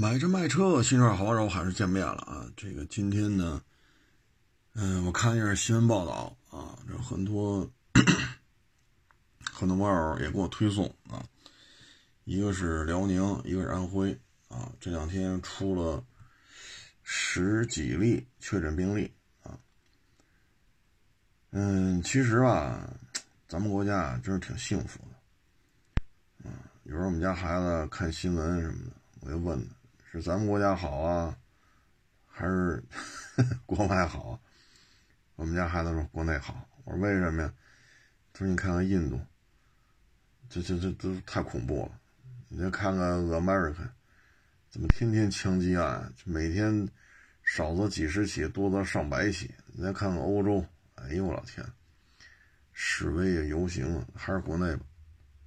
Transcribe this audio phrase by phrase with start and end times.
[0.00, 2.46] 买车卖车，新车好友还是见面了啊！
[2.56, 3.60] 这个今天呢，
[4.74, 7.68] 嗯，我看一下新闻报道啊，这很多
[9.42, 11.20] 很多网友也给我推送啊，
[12.22, 14.16] 一个是辽宁，一个是安徽
[14.46, 16.00] 啊，这两天出了
[17.02, 19.12] 十几例确诊病例
[19.42, 19.58] 啊。
[21.50, 22.88] 嗯，其实吧，
[23.48, 26.54] 咱们国家真是挺幸福的，啊，
[26.84, 28.92] 有时候我们家孩子看新闻什么的，
[29.22, 29.77] 我就问他。
[30.10, 31.36] 是咱们国家好啊，
[32.26, 32.82] 还是
[33.66, 34.40] 国外好？
[35.36, 36.66] 我们家孩子说国内好。
[36.84, 37.52] 我说为什么呀？
[38.32, 39.20] 他说你看看印度，
[40.48, 42.00] 这这这都太恐怖了。
[42.48, 43.86] 你再看看 America，
[44.70, 46.10] 怎么天天枪击案？
[46.24, 46.88] 每天
[47.42, 49.54] 少则几十起，多则上百起。
[49.66, 51.62] 你再看看欧洲，哎呦我老天，
[52.72, 54.86] 示威啊、游行啊，还是国内吧。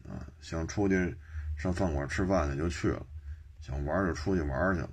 [0.07, 1.17] 啊，想出去
[1.57, 3.03] 上饭馆吃饭去就去了。
[3.61, 4.89] 想玩就出去玩去了，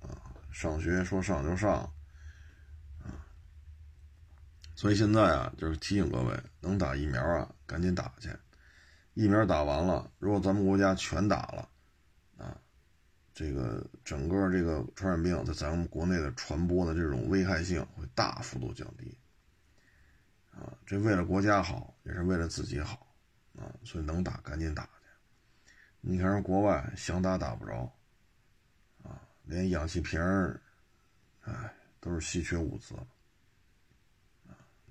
[0.00, 0.08] 啊，
[0.50, 1.80] 上学说上就上，
[2.98, 3.12] 啊，
[4.74, 8.30] 所以现在啊，就是提醒各位，能打疫苗啊，赶紧打去。
[9.12, 11.68] 疫苗打完了，如果咱们国家全打了，
[12.38, 12.58] 啊，
[13.34, 19.14] 这个整个这个传染病在咱们国内的传播的这种危害性会大幅度降低，
[20.52, 23.06] 啊，这为了国家好，也是为了自己好，
[23.58, 24.90] 啊，所以能打赶紧打去。
[26.00, 27.92] 你看人国外想打打不着。
[29.46, 30.60] 连氧气瓶儿，
[31.44, 32.94] 哎，都是稀缺物资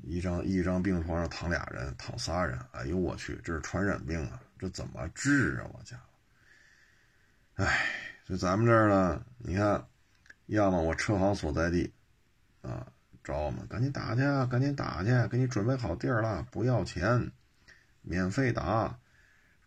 [0.02, 4.42] 一张一张病床上躺俩人，躺仨人，哎呦我去，这是传染病啊！
[4.58, 5.67] 这怎么治啊？
[5.73, 7.88] 我家伙，哎，
[8.23, 9.88] 就咱们这儿呢，你看，
[10.45, 11.92] 要么我车行所在地，
[12.61, 12.88] 啊，
[13.23, 17.31] 找我们，赶紧打去，赶紧打去，给你准备好地儿了，不要钱，
[18.03, 19.00] 免费打，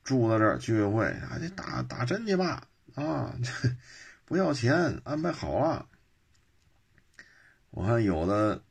[0.05, 3.51] 住在这儿居委会，啊，你打打针去吧，啊，这。
[4.29, 5.87] 不要钱，安排好了。
[7.71, 8.63] 我看有的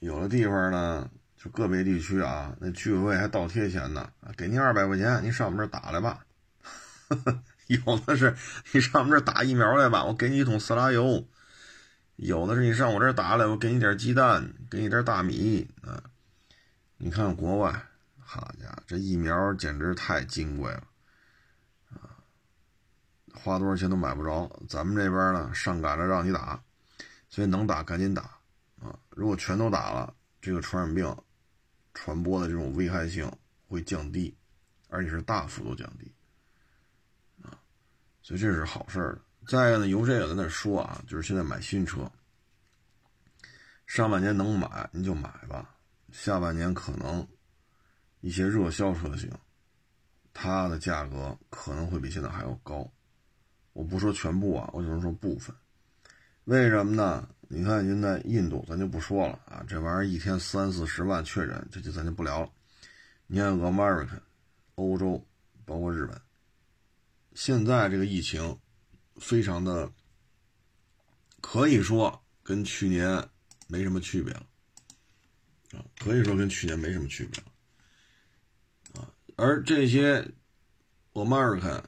[0.00, 6.26] 有的地方呢，就个别地区啊，那居委会还倒贴钱呢，给您二百块钱，您上我们这打来吧。
[7.68, 8.36] 有的是
[8.72, 11.24] 你上我们这打疫苗来吧，我给你一桶色拉油。
[12.16, 16.02] 有的是你上我这打来，我给你点鸡蛋，给你点大米啊。
[16.96, 17.84] 你看国外，
[18.18, 20.82] 好家伙，这疫苗简直太金贵了。
[23.42, 26.62] 花多少钱都买不着，咱们这边呢上赶着让你打，
[27.28, 28.22] 所以能打赶紧打
[28.80, 28.98] 啊！
[29.10, 31.16] 如果全都打了，这个传染病
[31.94, 33.30] 传播的这种危害性
[33.66, 34.36] 会降低，
[34.88, 36.12] 而且是大幅度降低
[37.42, 37.56] 啊！
[38.22, 39.20] 所以这是好事儿。
[39.46, 42.10] 再一个呢，由这个在那说啊，就是现在买新车，
[43.86, 45.74] 上半年能买您就买吧，
[46.12, 47.26] 下半年可能
[48.20, 49.32] 一些热销车型，
[50.34, 52.90] 它的价格可能会比现在还要高。
[53.78, 55.54] 我不说全部啊，我只能说部分。
[56.46, 57.28] 为什么呢？
[57.46, 62.50] 你看现在印度，咱就不说了啊，这玩意儿一天三四十万确诊，这就咱就不聊了。
[63.28, 64.18] 你看 America，
[64.74, 65.24] 欧洲，
[65.64, 66.20] 包括日本，
[67.34, 68.58] 现在这个疫情
[69.14, 69.88] 非常的，
[71.40, 73.24] 可以说跟去年
[73.68, 74.44] 没什么区别了
[75.74, 79.08] 啊，可以说跟去年没什么区别了啊。
[79.36, 80.28] 而这些
[81.12, 81.80] America，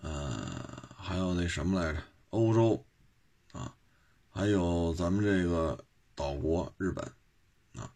[0.00, 0.71] 呃。
[1.12, 2.02] 还有那什么来着？
[2.30, 2.86] 欧洲，
[3.52, 3.74] 啊，
[4.30, 5.78] 还有咱们这个
[6.14, 7.04] 岛国日本，
[7.74, 7.92] 啊，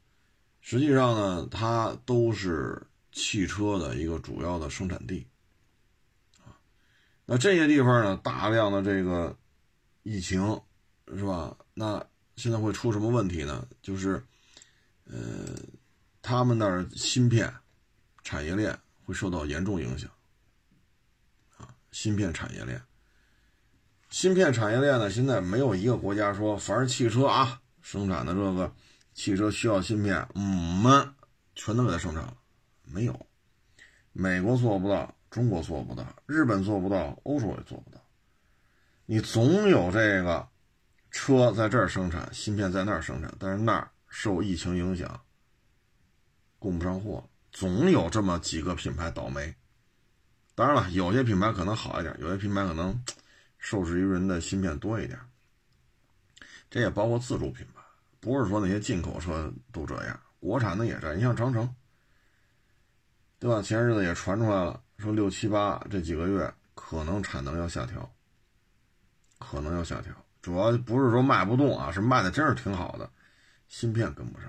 [0.60, 5.26] 实际上呢，它都是汽车的一个主要的生产地，
[6.44, 6.60] 啊，
[7.25, 9.34] 那这些地方呢，大量的这个
[10.03, 10.60] 疫情，
[11.15, 11.56] 是吧？
[11.72, 12.06] 那
[12.37, 13.66] 现在会出什么问题呢？
[13.81, 14.22] 就是，
[15.05, 15.56] 呃，
[16.21, 17.50] 他们那儿芯片
[18.22, 20.10] 产业链会受到严重影响，
[21.56, 22.78] 啊，芯片产业链。
[24.16, 28.72] 芯片产业链呢，现在没有一个国家说，凡是汽车啊生产的这个
[29.12, 30.43] 汽车需要芯片，嗯
[30.77, 31.06] 们
[31.54, 32.34] 全都给它生产了，
[32.82, 33.26] 没有。
[34.15, 38.00] 美国做不到，中国做不到，日本做不到，欧洲也做不到。
[39.05, 40.49] 你总有这个
[41.11, 45.20] 车在这儿生产，芯片在那儿生产，但是那儿受疫情影响，
[46.58, 49.55] 供不上货，总有这么几个品牌倒霉。
[50.55, 52.99] 当然了，有些品牌可能好一点，有些品牌可能。
[53.66, 55.18] 受制于人的芯片多一点，
[56.70, 57.82] 这也包括自主品牌，
[58.20, 61.16] 不是说那些进口车都这样，国产的也这样。
[61.16, 61.68] 你像长城，
[63.40, 63.60] 对吧？
[63.60, 68.08] 前日子也传出来了，说六七八这几个月可能产能要下调，
[69.40, 70.14] 可能要下调。
[70.40, 73.10] 主要不是说卖不动啊，是卖的真是挺好的，
[73.66, 74.48] 芯片跟不上。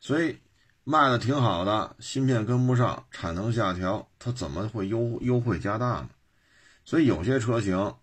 [0.00, 0.40] 所以
[0.84, 6.08] 卖的挺好的，芯片跟不上，产能下调，它怎么会优优惠加大呢？
[6.84, 7.94] 所以有些车型，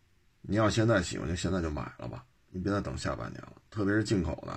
[0.42, 4.52] 你要现在喜欢就现在就买了吧，你别再等下半年了，特别是进口的，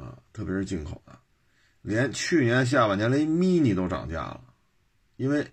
[0.00, 1.18] 啊，特别是进口的，
[1.82, 4.54] 连去年下半年连 mini 都涨价了，
[5.16, 5.52] 因为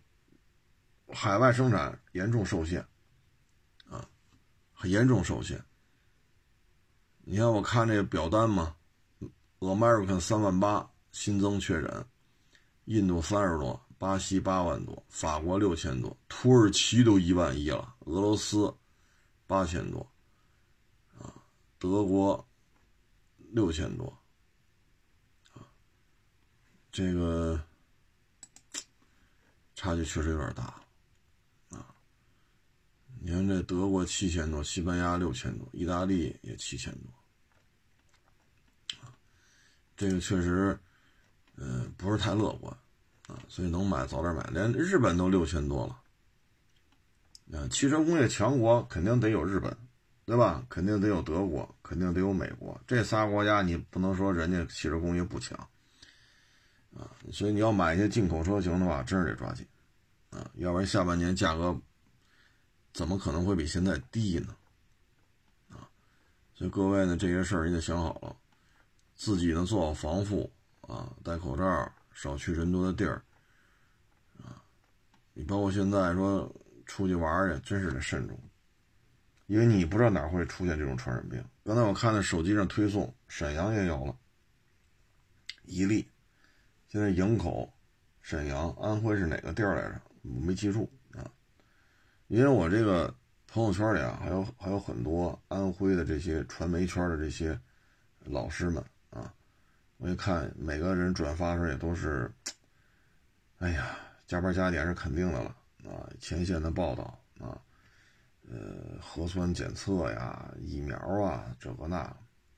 [1.07, 2.79] 海外生产严重受限，
[3.89, 4.07] 啊，
[4.71, 5.63] 很严重受限。
[7.23, 8.75] 你看我看这个表单嘛
[9.59, 12.05] ，American 三万八新增确诊，
[12.85, 13.82] 印度三十多。
[14.03, 18.75] 巴西八万多，法国六千多，土耳其都一万一了，俄罗斯
[19.47, 20.05] 八千多，
[21.17, 21.33] 啊，
[21.79, 22.45] 德国
[23.37, 24.05] 六千多，
[25.53, 25.63] 啊，
[26.91, 27.63] 这个
[29.73, 30.63] 差距确实有点大，
[31.69, 31.95] 啊，
[33.21, 39.15] 你看这德国七千多，西班牙六千多，意大利也七千多，啊，
[39.95, 40.77] 这个确实，
[41.55, 42.77] 嗯，不是太乐观。
[43.27, 45.99] 啊，所以能买早点买，连日本都六千多了。
[47.57, 49.75] 啊，汽车工业强国肯定得有日本，
[50.25, 50.65] 对吧？
[50.69, 55.57] 肯定得有德国，肯定得有美国，这仨国家你不能说人家汽车工业不强。
[56.95, 59.65] 啊，所以你要买一些进口车型的话，真是得抓紧。
[60.29, 61.79] 啊，要不然下半年价格
[62.93, 64.55] 怎么可能会比现在低呢？
[65.69, 65.87] 啊，
[66.53, 68.35] 所以各位呢，这些事儿你得想好了，
[69.15, 71.91] 自己呢做好防护啊，戴口罩。
[72.13, 73.21] 少去人多的地儿，
[74.37, 74.63] 啊，
[75.33, 76.49] 你包括现在说
[76.85, 78.39] 出去玩去，真是得慎重，
[79.47, 81.43] 因为你不知道哪会出现这种传染病。
[81.63, 84.15] 刚才我看到手机上推送，沈阳也有了，
[85.63, 86.07] 一例，
[86.87, 87.71] 现在营口、
[88.21, 90.01] 沈阳、安徽是哪个地儿来着？
[90.21, 91.29] 我没记住啊，
[92.27, 93.13] 因为我这个
[93.47, 97.59] 朋友圈里啊，还有还有很多安徽的这些传媒圈的这些
[98.25, 98.83] 老师们。
[99.97, 102.29] 我一看，每个人转发的时候也都是，
[103.59, 103.97] 哎呀，
[104.27, 105.55] 加班加点是肯定的了
[105.85, 106.03] 啊！
[106.19, 107.61] 前线的报道啊，
[108.49, 112.13] 呃，核酸检测呀，疫苗啊，这个那，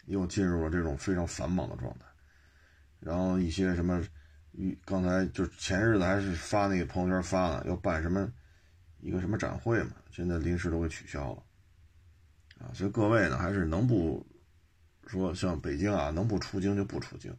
[0.06, 2.06] 又进入了这种非常繁忙的状态。
[3.00, 4.04] 然后一些什么，
[4.84, 8.28] 刚才就前日子还是发那个朋友圈发了，要办什么
[9.02, 11.44] 一个什么展会嘛，现在临时都给取消了
[12.60, 12.74] 啊！
[12.74, 14.26] 所以各位呢，还是能不。
[15.06, 17.36] 说像北京啊，能不出京就不出京。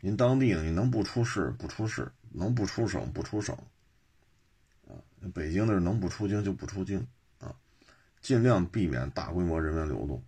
[0.00, 3.54] 您当地呢，你能不出市不出市，能不出省不出省。
[4.88, 4.96] 啊，
[5.34, 7.06] 北京那是能不出京就不出京
[7.38, 7.54] 啊，
[8.20, 10.22] 尽量避免大规模人员流动。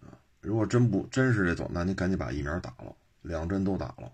[0.00, 4.12] 啊，如果真不真是这种，那你赶紧把疫苗打了，两针都打了，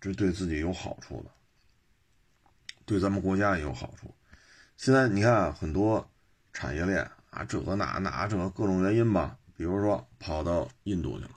[0.00, 1.30] 这对自己有好处的，
[2.84, 4.14] 对咱们国家也有好处。
[4.76, 6.10] 现在你看很多
[6.52, 9.38] 产业链啊，这个那那这各种原因吧。
[9.62, 11.30] 比如说跑到印度去了，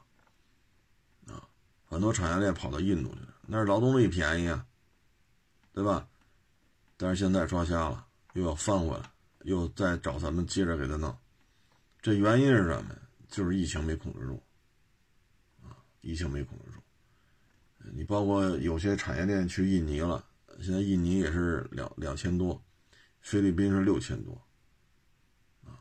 [1.27, 1.47] 啊，
[1.85, 4.65] 很多产业链跑到印度去了，那是劳动力便宜啊，
[5.75, 6.07] 对吧？
[6.97, 9.11] 但是现在抓瞎了，又要翻回来，
[9.43, 11.15] 又再找咱们接着给他弄，
[12.01, 12.99] 这原因是什么呀？
[13.29, 14.41] 就是疫情没控制住，
[15.61, 16.81] 啊，疫情没控制住。
[17.93, 20.25] 你包括有些产业链去印尼了，
[20.59, 22.59] 现在印尼也是两两千多，
[23.21, 24.33] 菲律宾是六千多，
[25.63, 25.77] 啊，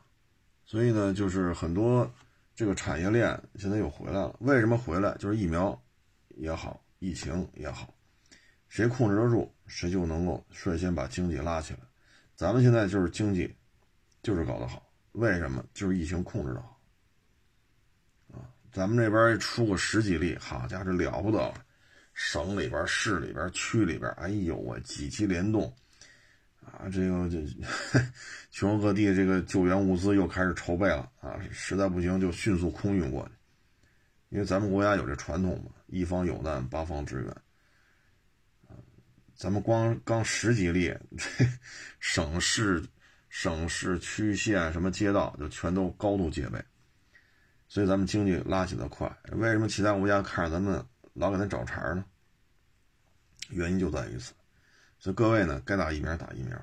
[0.66, 2.12] 所以呢，就是很多。
[2.54, 5.12] 这个产业链现在又回来了，为什么回来？
[5.16, 5.82] 就是疫苗
[6.36, 7.92] 也好，疫情也好，
[8.68, 11.80] 谁控制得住，谁就能够率先把经济拉起来。
[12.36, 13.52] 咱们现在就是经济，
[14.22, 15.64] 就是搞得好，为什么？
[15.74, 16.80] 就是疫情控制的好
[18.32, 18.46] 啊！
[18.72, 21.54] 咱们这边出个十几例，好家伙，这了不得了，
[22.12, 25.74] 省里边、市里边、区里边，哎呦我几期联动。
[26.64, 27.44] 啊，这个这
[28.50, 31.38] 全国各地这个救援物资又开始筹备了啊！
[31.50, 33.32] 实在不行就迅速空运过去，
[34.30, 37.36] 因为咱们国家有这传统嘛，一方有难八方支援。
[39.36, 41.46] 咱们光刚十几例， 这
[41.98, 42.84] 省市、
[43.28, 46.64] 省市区县什么街道就全都高度戒备，
[47.66, 49.12] 所以咱们经济拉起的快。
[49.32, 52.04] 为什么其他国家看着咱们老给他找茬呢？
[53.50, 54.32] 原因就在于此。
[55.04, 56.58] 所以各位呢，该打疫苗打疫苗，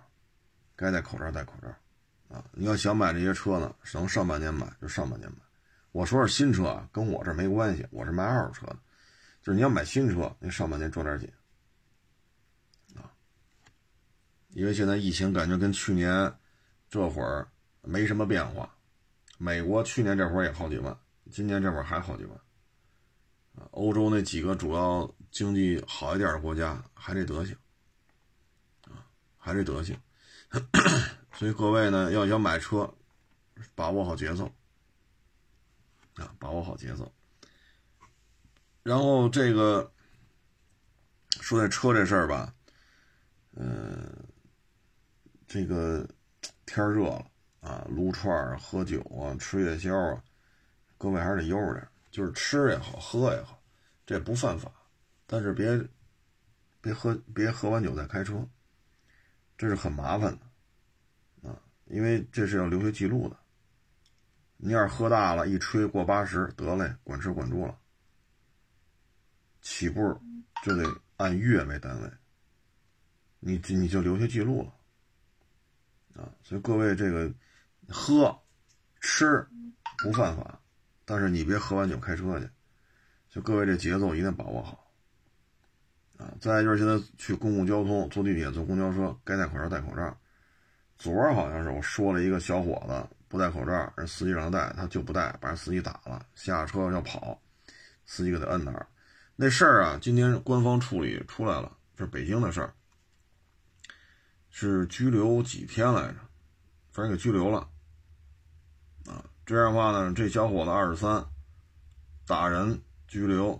[0.75, 1.67] 该戴口罩戴口罩，
[2.35, 5.37] 啊，你要想买这些车呢，能上半年买就上半年买。
[5.91, 8.79] 我说是新车啊，跟我这没关系，我是卖二手车的，
[9.43, 11.31] 就是你要买新车，你上半年抓点紧，
[12.95, 13.13] 啊，
[14.49, 16.33] 因为现在疫情感觉跟去年
[16.89, 17.47] 这会儿
[17.83, 18.75] 没什么变化，
[19.37, 20.97] 美国去年这会儿也好几万，
[21.29, 22.35] 今年这会儿还好几万，
[23.53, 27.55] 啊，欧洲那几个主要经济好一点的国家还这德行。
[29.43, 29.99] 还是德行，
[31.33, 32.93] 所以各位呢，要想买车，
[33.75, 34.49] 把握好节奏。
[36.15, 37.11] 啊，把握好节奏。
[38.83, 39.91] 然后这个
[41.39, 42.53] 说这车这事儿吧，
[43.55, 44.13] 嗯，
[45.47, 46.07] 这个
[46.65, 47.25] 天热了
[47.61, 50.23] 啊，撸串儿、喝酒啊、吃夜宵啊，
[50.97, 53.59] 各位还是得悠着点，就是吃也好，喝也好，
[54.05, 54.71] 这不犯法，
[55.25, 55.81] 但是别
[56.81, 58.45] 别喝别喝完酒再开车，
[59.61, 63.37] 这是很麻烦的啊，因为这是要留下记录的。
[64.57, 67.77] 你要是喝大了，一吹过八十，得嘞，管吃管住了。
[69.61, 70.19] 起步
[70.63, 70.83] 就得
[71.17, 72.11] 按月为单位，
[73.39, 77.31] 你你就留下记录了，啊，所以各位这个
[77.87, 78.35] 喝
[78.99, 79.47] 吃
[79.99, 80.59] 不犯法，
[81.05, 82.49] 但是你别喝完酒开车去，
[83.29, 84.90] 就各位这节奏一定把握好，
[86.21, 90.15] 啊，再就是现在去公共交通坐地铁坐公交车该戴口罩戴口罩，
[90.99, 97.41] 昨儿好像是我说了一个小伙子不戴口罩，人司机让他戴，他就不戴，把人司机打了，下车要跑，
[98.05, 98.85] 司机给他摁那儿。
[99.35, 102.71] 那事儿啊，今天官方处理出来了，是北京的事儿，
[104.51, 106.17] 是拘留几天来着，
[106.91, 107.67] 反正给拘留了。
[109.07, 111.25] 啊，这样的话呢，这小伙子二十三，
[112.27, 113.53] 打人拘留，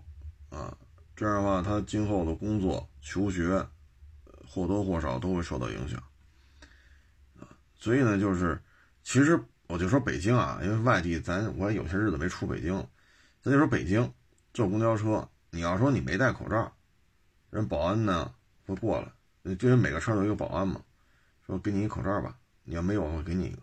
[0.49, 0.77] 啊，
[1.21, 3.63] 这样的话他今后的工作、求学
[4.43, 6.01] 或多或少都会受到影响。
[7.39, 8.59] 啊，所以呢，就是
[9.03, 12.73] 其实我就说北京啊，因为外地咱我也有些日子没出北京，
[13.39, 14.11] 咱就说北京
[14.51, 15.29] 坐公交车。
[15.51, 16.73] 你要说你没戴口罩，
[17.51, 18.33] 人保安呢
[18.65, 19.07] 会过来，
[19.43, 20.81] 因为每个车都有一个保安嘛，
[21.45, 23.59] 说给你一口罩吧，你要没有我给你一个，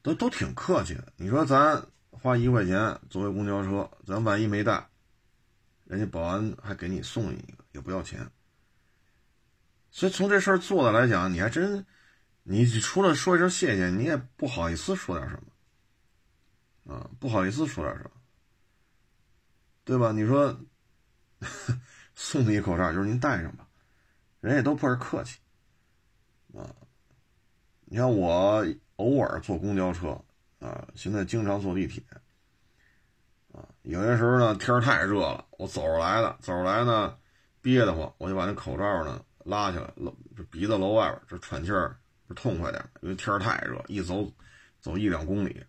[0.00, 1.12] 都都挺客气的。
[1.16, 4.88] 你说咱花一块钱作为公交车，咱万一没带，
[5.86, 8.30] 人家保安还给你送一个，也不要钱。
[9.90, 11.86] 所以从这事儿做的来讲，你还真，
[12.42, 15.42] 你除了说一声谢谢，你也不好意思说点什
[16.84, 18.10] 么，啊，不好意思说点什么，
[19.84, 20.12] 对吧？
[20.12, 20.60] 你说。
[22.18, 23.68] 送你一口罩，就是您戴上吧，
[24.40, 25.38] 人也都倍儿客气
[26.54, 26.74] 啊。
[27.84, 28.66] 你看我
[28.96, 30.18] 偶尔坐公交车
[30.58, 32.02] 啊，现在经常坐地铁。
[33.86, 37.16] 有些时候呢，天太热了，我走着来的，走着来呢，
[37.60, 44.30] 憋得慌，我就把那口罩呢拉下来，搂这鼻子搂外边，这喘气儿不痛快点，因为天太热，一走
[44.80, 45.64] 走一两公里，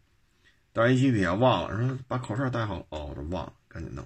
[0.73, 4.05] 但是一地铁忘了说把口罩戴好，哦，这忘了，赶紧弄，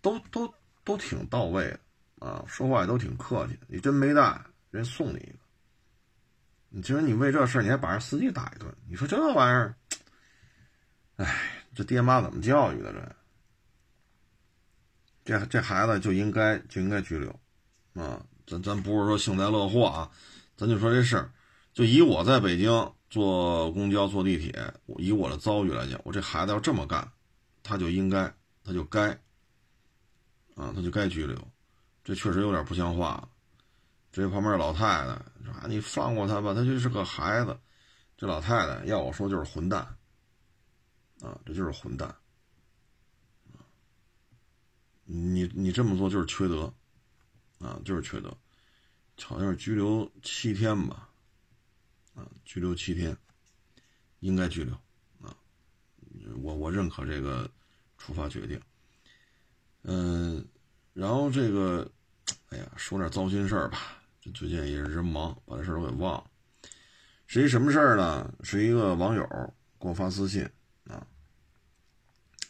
[0.00, 0.52] 都都。
[0.84, 3.58] 都挺到位的啊，说话也都挺客气。
[3.66, 5.38] 你真没带，人送你一个。
[6.70, 9.74] 你其实你为这事你还把人司机打一顿，你说这玩意儿，
[11.16, 13.16] 哎，这爹妈怎么教育的这？
[15.28, 17.28] 这这孩子就应该就应该拘留
[18.02, 18.24] 啊！
[18.46, 20.10] 咱咱不是说幸灾乐祸啊，
[20.56, 21.30] 咱就说这事儿，
[21.74, 22.70] 就以我在北京
[23.10, 27.06] 坐公交坐地铁，以我的遭遇来讲，我这孩子要这么干，
[27.62, 28.32] 他就应该，
[28.64, 29.10] 他就该。
[30.54, 31.36] 啊，他就该拘留，
[32.02, 33.28] 这确实有点不像话。
[34.10, 35.08] 这旁边老太太
[35.44, 37.54] 说：“你放过他吧，他就是个孩子。”
[38.16, 39.80] 这老太太要我说就是混蛋，
[41.20, 42.12] 啊，这就是混蛋。
[45.10, 46.72] 你你这么做就是缺德，
[47.58, 48.36] 啊，就是缺德。
[49.20, 51.08] 好像是拘留七天吧，
[52.14, 53.16] 啊，拘留七天，
[54.20, 54.74] 应该拘留，
[55.20, 55.34] 啊，
[56.42, 57.50] 我我认可这个
[57.96, 58.60] 处罚决定。
[59.82, 60.46] 嗯，
[60.92, 61.90] 然后这个，
[62.50, 64.00] 哎呀，说点糟心事儿吧。
[64.34, 66.30] 最近也是人忙，把这事儿都给忘了。
[67.26, 68.32] 是一什么事儿呢？
[68.42, 69.26] 是一个网友
[69.80, 70.48] 给我发私信
[70.84, 71.04] 啊，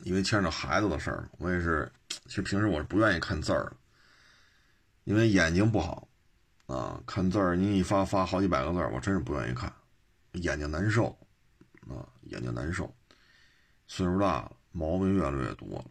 [0.00, 1.90] 因为牵扯孩子的事儿，我也是，
[2.26, 3.72] 其实平时我是不愿意看字儿，
[5.04, 6.08] 因为眼睛不好
[6.66, 9.72] 啊，看字儿你一发发好几百个字儿，我真是不愿意看，
[10.32, 11.06] 眼睛难受
[11.88, 12.94] 啊，眼睛难受，
[13.86, 15.84] 岁数大了，毛病越来越多了。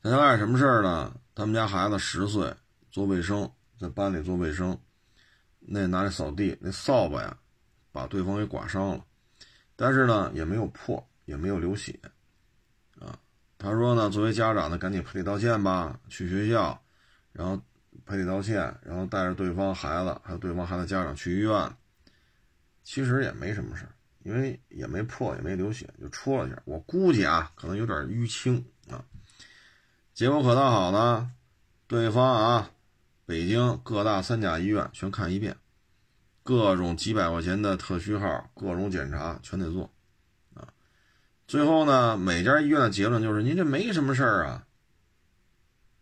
[0.00, 1.12] 他家干什么事儿呢？
[1.34, 2.54] 他们家孩子十岁，
[2.90, 4.80] 做卫生，在班里做卫生，
[5.58, 7.36] 那拿着扫地，那扫把呀，
[7.90, 9.04] 把对方给刮伤了，
[9.74, 11.98] 但是呢，也没有破，也没有流血，
[13.58, 16.80] 他说呢，作为家长呢，赶紧赔礼道歉吧，去学校，
[17.32, 17.60] 然后
[18.06, 21.76] 赔礼道歉，然后带着对方孩子还有对方孩子家长去医院，
[22.84, 23.84] 其实也没什么事，
[24.22, 29.04] 因为也没破，也没流血，就戳了一下，我估计啊，可能有点淤青啊。
[30.14, 31.32] 结果可倒好呢，
[31.88, 32.70] 对方啊，
[33.26, 35.56] 北京各大三甲医院全看一遍，
[36.44, 39.90] 各种几百块钱的特需号，各种检查全得做，
[41.48, 44.66] 最后呢，每家医院的结论就是您这没什么事儿啊，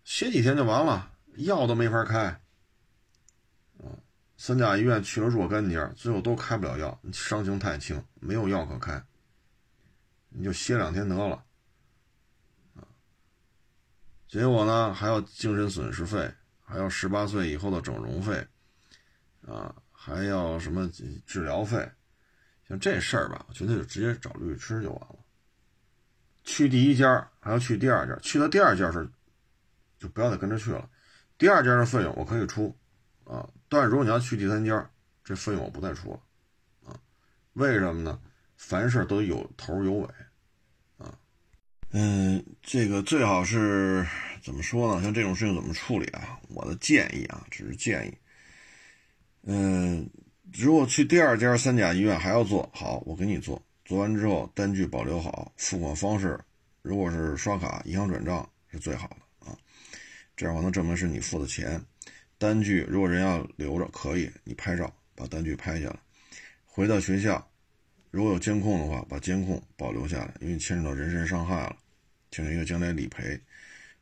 [0.02, 2.40] 歇几天就完了，药都没法开，
[3.78, 3.86] 啊，
[4.36, 9.00] 三甲医院去了若干家，最后都开不了药，伤情太轻，没有药可开，
[10.30, 11.44] 你就歇两天得了。
[14.26, 16.28] 结果呢，还要精神损失费，
[16.60, 18.44] 还要十八岁以后的整容费，
[19.46, 20.90] 啊，还要什么
[21.24, 21.88] 治疗费，
[22.68, 25.18] 像这事儿吧，我觉得就直接找律师就完了。
[26.46, 29.06] 去第一家还要去第二家，去了第二家是
[29.98, 30.88] 就不要再跟着去了。
[31.36, 32.74] 第二家的费用我可以出
[33.24, 34.88] 啊，但是如果你要去第三家，
[35.22, 36.20] 这费用我不再出了
[36.90, 36.96] 啊。
[37.54, 38.18] 为什么呢？
[38.56, 40.08] 凡事都有头有尾
[40.96, 41.12] 啊。
[41.90, 44.06] 嗯，这个最好是
[44.42, 45.02] 怎么说呢？
[45.02, 46.38] 像这种事情怎么处理啊？
[46.48, 48.16] 我的建议啊，只是建议。
[49.42, 50.08] 嗯，
[50.52, 53.60] 如果去第二家三甲医院还要做好，我给你做。
[53.86, 56.36] 做完之后，单据保留好，付款方式
[56.82, 59.56] 如果是刷卡、银行转账是最好的啊，
[60.36, 61.80] 这样我能证明是你付的钱。
[62.36, 65.96] 单据如果人要留着，可以你拍照把单据拍下来，
[66.64, 67.48] 回到学校，
[68.10, 71.76] 如果有监控的话，把监控保留下来，因为牵扯到人身伤害了，
[72.32, 73.40] 请一个将来理赔，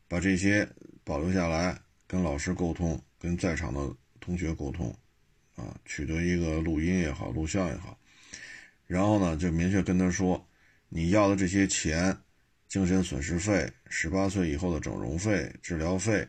[0.09, 0.67] 把这些
[1.05, 4.89] 保留下来，跟老师沟通，跟在场的同学沟通，
[5.57, 7.99] 啊，取得一个录音也好，录像也好。
[8.95, 10.49] 然后呢，就明确跟他说，
[10.89, 12.17] 你要的这些钱，
[12.69, 16.25] 精神损失费、十八岁以后的整容费、治疗费，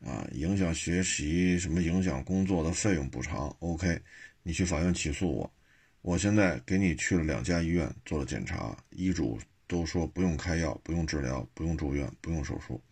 [0.00, 4.02] 啊，影响学习什么影响工作的费用补偿，OK，
[4.42, 5.54] 你去法院起诉我，
[6.02, 9.38] 我现在给你去了两家医院做了检查，医嘱
[9.68, 12.82] 都说不用开药、不用治疗、不用住院、不用手术，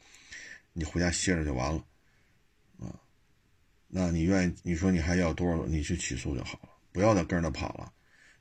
[0.72, 1.84] 你回家歇着就完了，
[2.78, 2.94] 啊，
[3.88, 4.54] 那你愿意？
[4.62, 5.66] 你说你还要多少？
[5.66, 7.92] 你去起诉就好了，不要再跟着他跑了。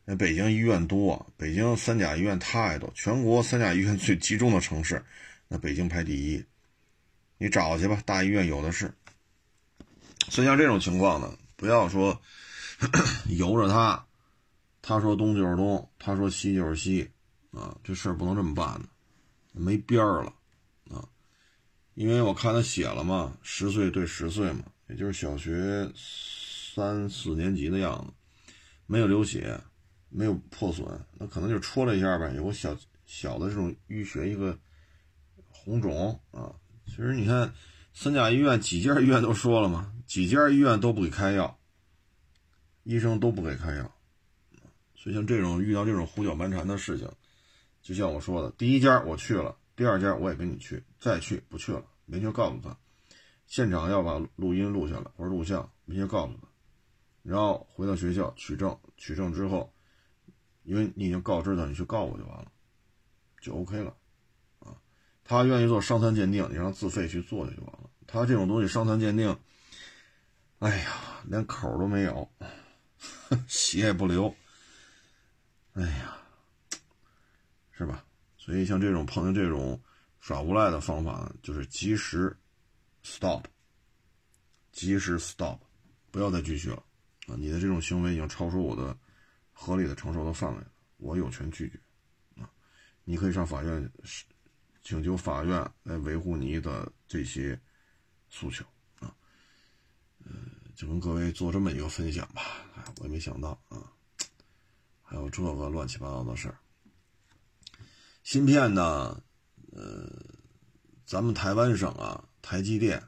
[0.05, 5.01] 那北京医院多，北京三甲医院太多，全国三甲医院最集中的城市，
[5.47, 6.43] 那北京排第一。
[7.37, 8.93] 你找去吧，大医院有的是。
[10.29, 12.21] 所以像这种情况呢，不要说
[13.29, 14.05] 由着他，
[14.81, 17.09] 他说东就是东，他说西就是西，
[17.51, 18.89] 啊，这事儿不能这么办的，
[19.53, 20.33] 没边儿了
[20.89, 21.07] 啊。
[21.93, 28.53] 因为我看他写了嘛，十岁对十岁嘛，也就是小学三四年级的样子，
[28.85, 29.59] 没有流血。
[30.15, 34.55] 没有破损，那可能就戳了一下呗，有个小小的这种淤血，一个
[35.49, 36.53] 红肿啊。
[36.85, 37.51] 其实你看，
[37.93, 41.59] 三甲医院几家医院都说了嘛，几家医院都不给开药，
[42.83, 43.91] 医生都不给开药。
[44.93, 47.09] 所以像这种遇到这种胡搅蛮缠的事情，
[47.81, 52.77] 就像我说的，第一家我去了，第二家我也跟你去，再去不去了，明确告诉他，
[53.47, 56.47] 现场要把录音录下来或者录像，明确告诉他，
[57.23, 59.73] 然后回到学校取证，取证之后。
[60.63, 62.51] 因为你已经告知他，你去告我就完了，
[63.41, 63.95] 就 OK 了，
[64.59, 64.75] 啊，
[65.23, 67.89] 他愿意做伤残鉴定，你让他自费去做去就完了。
[68.07, 69.37] 他这种东西伤残鉴定，
[70.59, 72.29] 哎呀，连口都没有，
[73.47, 74.33] 血也不流，
[75.73, 76.17] 哎呀，
[77.71, 78.05] 是吧？
[78.37, 79.81] 所以像这种碰见这种
[80.19, 82.35] 耍无赖的方法，就是及时
[83.03, 83.45] stop，
[84.71, 85.59] 及时 stop，
[86.11, 86.83] 不要再继续了，
[87.27, 88.97] 啊，你的这种行为已经超出我的。
[89.63, 90.61] 合理的承受的范围，
[90.97, 91.79] 我有权拒绝，
[92.41, 92.51] 啊，
[93.05, 93.89] 你可以上法院，
[94.83, 97.57] 请求法院来维护你的这些
[98.29, 98.65] 诉求，
[98.99, 99.15] 啊，
[100.25, 100.33] 呃，
[100.75, 102.41] 就跟各位做这么一个分享吧，
[102.75, 103.89] 哎，我也没想到啊，
[105.01, 106.57] 还有这个乱七八糟的事儿。
[108.21, 109.23] 芯片呢，
[109.71, 110.11] 呃，
[111.05, 113.01] 咱们台湾省啊，台积电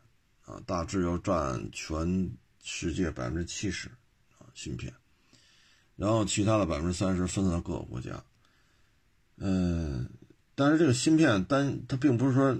[0.45, 2.31] 啊，大致要占全
[2.63, 3.89] 世界百分之七十
[4.37, 4.93] 啊，芯片。
[5.95, 8.23] 然后其他的百分之三十分散到各个国家，
[9.37, 10.09] 嗯，
[10.53, 12.57] 但是这个芯片单它并不是说，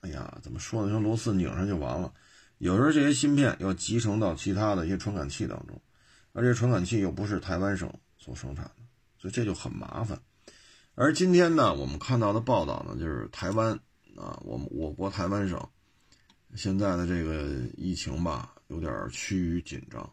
[0.00, 0.92] 哎呀，怎么说呢？
[0.92, 2.12] 用螺丝拧上就完了。
[2.58, 5.80] 有时候这些芯片要集成到其他的一些传感器当中，
[6.32, 8.82] 而且传感器又不是台湾省所生产的，
[9.18, 10.20] 所以这就很麻烦。
[10.94, 13.72] 而今天呢，我们看到的报道呢，就是台湾
[14.16, 15.66] 啊，我们我国台湾省
[16.54, 20.12] 现在的这个疫情吧，有点趋于紧张。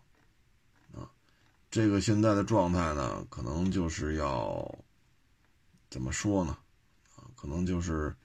[1.69, 4.79] 这个现在的状态呢，可能就是要
[5.89, 6.57] 怎么说呢？
[7.15, 8.15] 啊，可能就是，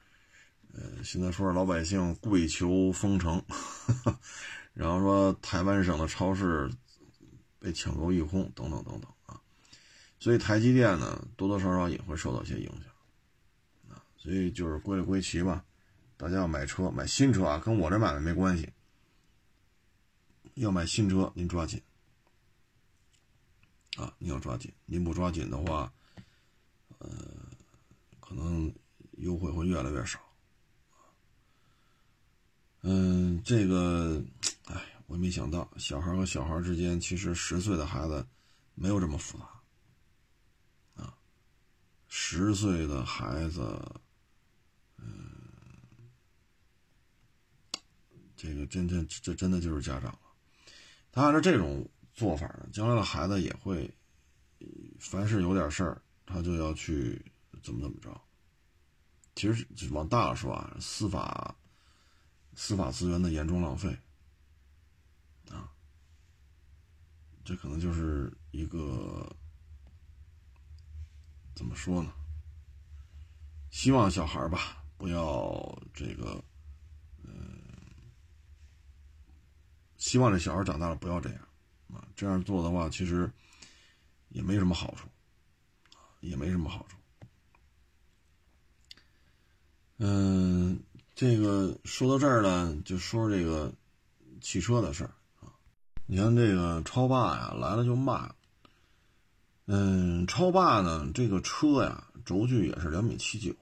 [0.73, 3.43] 呃，现在说是老百姓跪求封城，
[4.75, 6.71] 然后说台湾省的超市
[7.59, 9.41] 被抢购一空，等等等等啊。
[10.21, 14.03] 所以台积电呢，多多少少也会受到一些影响啊。
[14.17, 15.65] 所以就是归了归齐吧，
[16.17, 18.69] 大家要买车，买新车啊，跟我这买的没关系。
[20.55, 21.83] 要买新车，您抓紧。
[23.99, 25.93] 啊，你要抓紧，您不抓紧的话，
[26.99, 27.11] 呃，
[28.21, 28.73] 可能
[29.19, 30.19] 优惠会越来越少。
[32.81, 34.25] 嗯，这个，
[34.65, 38.27] 哎，我没想到，小孩和小孩之间，其实十岁的孩子
[38.75, 39.45] 没有这么复杂。
[41.03, 41.15] 啊，
[42.09, 44.01] 十岁的孩子，
[44.97, 45.37] 嗯，
[48.35, 50.21] 这个真真这真的就是家长了，
[51.13, 51.87] 他按照这种。
[52.12, 53.92] 做法呢，将来的孩子也会
[55.01, 57.20] 凡是有点事儿，他就要去
[57.62, 58.20] 怎么怎么着。
[59.35, 61.57] 其实往大了说啊，司法
[62.55, 63.88] 司法资源的严重浪费
[65.51, 65.72] 啊，
[67.44, 69.35] 这可能就是一个
[71.55, 72.12] 怎么说呢？
[73.70, 76.44] 希望小孩吧，不要这个，
[77.25, 77.33] 嗯，
[79.96, 81.48] 希望这小孩长大了不要这样
[81.93, 82.07] 啊。
[82.15, 83.31] 这样做的话，其实
[84.29, 85.09] 也没什么好处，
[86.21, 86.97] 也没什么好处。
[89.99, 90.83] 嗯，
[91.15, 93.73] 这个说到这儿呢，就说这个
[94.41, 95.53] 汽车的事儿啊。
[96.07, 98.35] 你看这个超霸呀，来了就骂。
[99.67, 103.55] 嗯，超霸呢，这个车呀，轴距也是两米七九，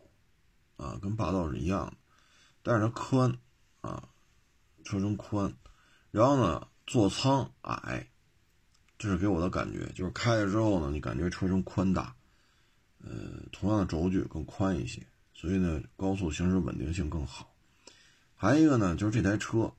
[0.79, 1.93] 啊，跟霸道是一样的，
[2.63, 3.39] 但是它宽，
[3.83, 4.09] 啊，
[4.83, 5.55] 车身宽，
[6.11, 8.10] 然后呢，座舱矮，
[9.01, 12.15] 这是给我的感觉，就是开了之后呢，你感觉车身宽大，
[13.03, 13.11] 呃，
[13.51, 15.01] 同样的轴距更宽一些。
[15.33, 17.51] 所以呢，高速行驶稳定性更好。
[18.35, 19.73] 还有一个呢，就是这台车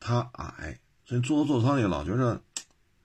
[0.00, 2.40] 它矮，所以坐到座舱里老觉着，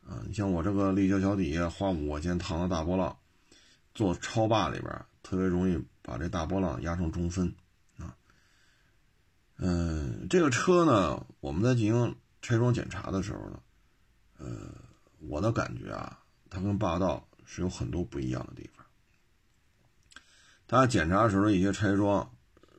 [0.07, 3.17] 啊，你像我这个立交桥底下花五块钱趟的大波浪，
[3.93, 7.53] 坐超霸里边特别容易把这大波浪压成中分
[7.97, 8.15] 啊。
[9.57, 13.59] 嗯，这个车呢，我们在进行拆装检查的时候呢，
[14.37, 14.71] 呃，
[15.19, 18.85] 我的感觉啊，它跟霸道是有很多不一样的地方。
[20.65, 22.29] 大家检查时候一些拆装，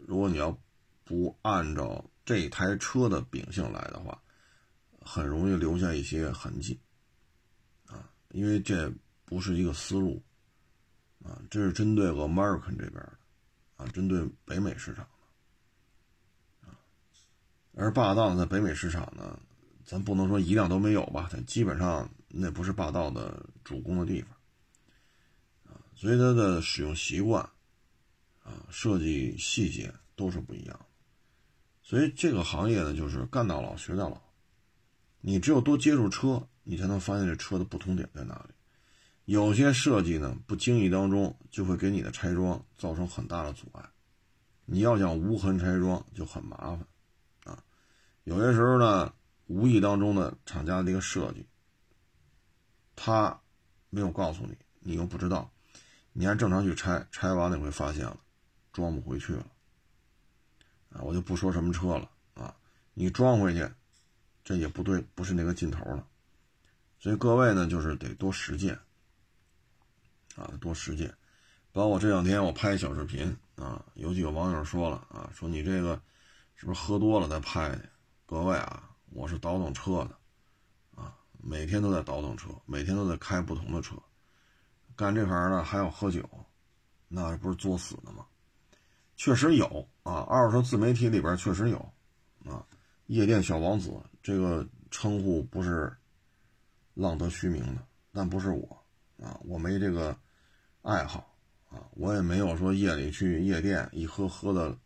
[0.07, 0.57] 如果你要
[1.05, 4.21] 不按照这台车的秉性来的话，
[5.01, 6.79] 很容易留下一些痕迹，
[7.87, 8.93] 啊，因为这
[9.25, 10.23] 不是一个思路，
[11.25, 13.13] 啊，这是针对 American 这边的，
[13.79, 15.07] 啊，针对北美市场
[16.61, 16.77] 的，啊，
[17.75, 19.41] 而霸道在北美市场呢，
[19.87, 24.31] 咱不能说一辆都没有吧，它基本上那不是霸道的主攻的地方，
[25.73, 27.49] 啊，所以它的使用习惯。
[28.45, 30.87] 啊，设计细节都是不一样的，
[31.83, 34.19] 所以这个行业呢，就是干到老学到老。
[35.21, 38.55] 你只有多接触车，你才能发现这车的不同点在哪里。
[39.27, 43.85] 有些设计呢，不经意当中就会给你的拆装造成很大的阻碍。
[44.65, 46.87] 你要想无痕拆装就很麻烦
[47.45, 47.63] 啊。
[48.25, 49.13] 有些时候呢，
[49.49, 51.47] 无意当中的厂家的一个设计，
[53.01, 53.41] 他
[53.91, 55.51] 没有告诉你，你又不知道，
[56.13, 58.19] 你还正常去拆，拆完了你会发现了。
[58.71, 59.47] 装不回去了，
[60.91, 62.55] 啊，我就不说什么车了啊，
[62.95, 63.69] 你装回去，
[64.45, 66.07] 这也不对，不是那个劲头了，
[67.01, 68.79] 所以各位呢，就是得多实践，
[70.37, 71.13] 啊，多实践。
[71.73, 76.01] 包括这两天我拍小视频啊，有几个网友说了啊，说你这个
[76.55, 77.77] 是不是喝多了再拍？
[78.27, 80.18] 各位啊，我是倒腾车的，
[81.41, 83.97] 每天都在倒腾车，每天都在开不同的车，
[84.97, 86.29] 干这行的还要喝酒，
[87.09, 88.27] 那不是作死的吗？
[89.17, 91.79] 确实有啊，二手车自媒体里边确实有，
[92.45, 92.65] 啊，
[93.07, 95.97] 夜店小王子这个称呼不是
[96.95, 98.85] 浪得虚名的，但不是我
[99.23, 100.17] 啊，我没这个
[100.83, 101.35] 爱好
[101.71, 104.77] 啊，我也没有说夜里去夜店一喝喝的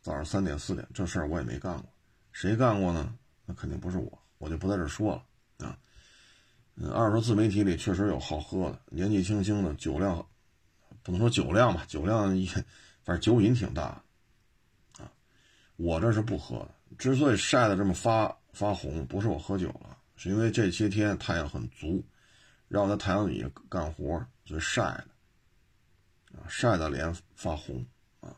[0.00, 1.92] 早上三点四点，这事儿我也没干过，
[2.32, 3.16] 谁干过呢？
[3.46, 5.78] 那肯定不是我，我就不在这说了啊。
[6.76, 10.26] 嗯，二手自媒体里确实有好喝的，年纪轻轻的酒量，
[11.02, 12.48] 不能说酒量吧，酒量也。
[13.04, 14.02] 反正酒瘾挺大，
[14.96, 15.12] 啊，
[15.76, 16.74] 我这是不喝的。
[16.96, 22.02] 之所以晒得这么发发红，不是我喝酒了，是因为这些天太阳很足，
[22.66, 27.84] 让我在太阳底下干活，所以晒的，啊，晒的脸发红，
[28.20, 28.34] 啊，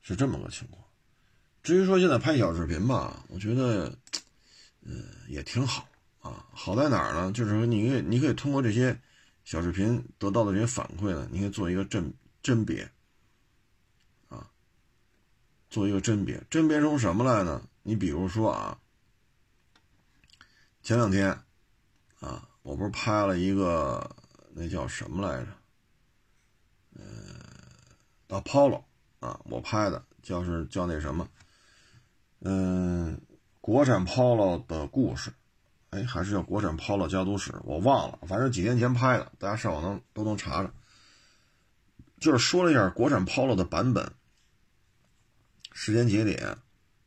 [0.00, 0.82] 是这么个情况。
[1.62, 3.94] 至于说现在拍小视频吧，我觉得，
[4.80, 5.86] 嗯，也挺好
[6.24, 6.44] 啊。
[6.52, 7.30] 好在哪儿呢？
[7.30, 9.00] 就是说，你可以你可以通过这些
[9.44, 12.90] 小视频得到的这些反馈呢，你可以做一个甄甄别。
[15.70, 17.60] 做一个甄别，甄别出什么来呢？
[17.82, 18.78] 你比如说啊，
[20.84, 21.36] 前两天
[22.20, 24.08] 啊，我不是拍了一个
[24.52, 25.48] 那叫什么来着？
[26.92, 27.02] 呃，
[28.28, 28.84] 叫 Polo
[29.18, 31.28] 啊，我拍的叫是叫那什么？
[32.42, 33.20] 嗯，
[33.60, 35.32] 国产 Polo 的故事，
[35.94, 40.72] 哎，还是叫国产 Polo 家族史，我忘了，反正几年前拍的，大家上网能都能查查。
[42.18, 44.12] 就是说了一下国产 Polo 的版本。
[45.76, 46.56] 时间节点、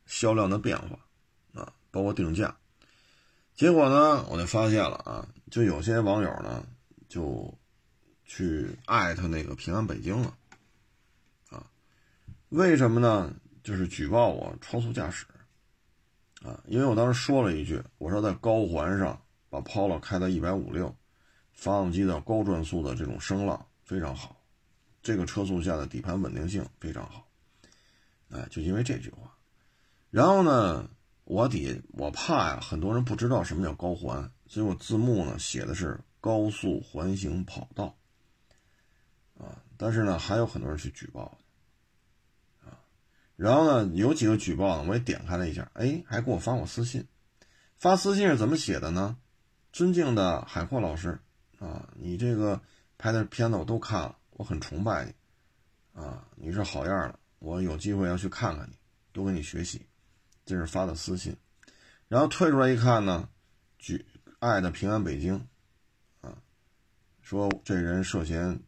[0.04, 0.98] 销量的变化
[1.54, 2.54] 啊，包括定价，
[3.54, 6.62] 结果呢，我就发现了啊，就有些网友呢，
[7.08, 7.58] 就
[8.26, 10.36] 去艾特那个平安北京了
[11.48, 11.64] 啊，
[12.50, 13.32] 为什么呢？
[13.64, 15.24] 就是举报我超速驾驶
[16.42, 19.20] 啊，因为我当时说了一句，我说在高环上
[19.50, 20.94] 把 Polo 开到一百五六，
[21.52, 24.40] 发动机的高转速的这种声浪非常好，
[25.02, 27.26] 这个车速下的底盘稳定性非常好。
[28.30, 29.36] 哎，就因为这句话，
[30.10, 30.88] 然后呢，
[31.24, 37.96] 我底我怕呀，很多人不知道什么叫高环，所以我字幕呢写的是高速环形跑道。
[39.38, 41.38] 啊，但是呢，还有很多人去举报，
[43.38, 47.06] 然后呢，有几个举报呢，我也点开了一下，哎，还给我发我私信，
[47.78, 49.16] 发私信是怎么写的呢？
[49.72, 51.20] 尊敬的海阔老师，
[51.60, 52.60] 啊，你这个
[52.98, 58.76] 拍的片子我都看了，我很崇拜你，啊，你是好样的，我有机会要去看看你，
[59.12, 59.86] 多跟你学习，
[60.44, 61.36] 这是发的私信，
[62.08, 63.28] 然后退出来一看呢，
[63.78, 64.04] 举
[64.40, 65.46] 爱的平安北京，
[66.22, 66.34] 啊，
[67.22, 68.60] 说这人涉嫌。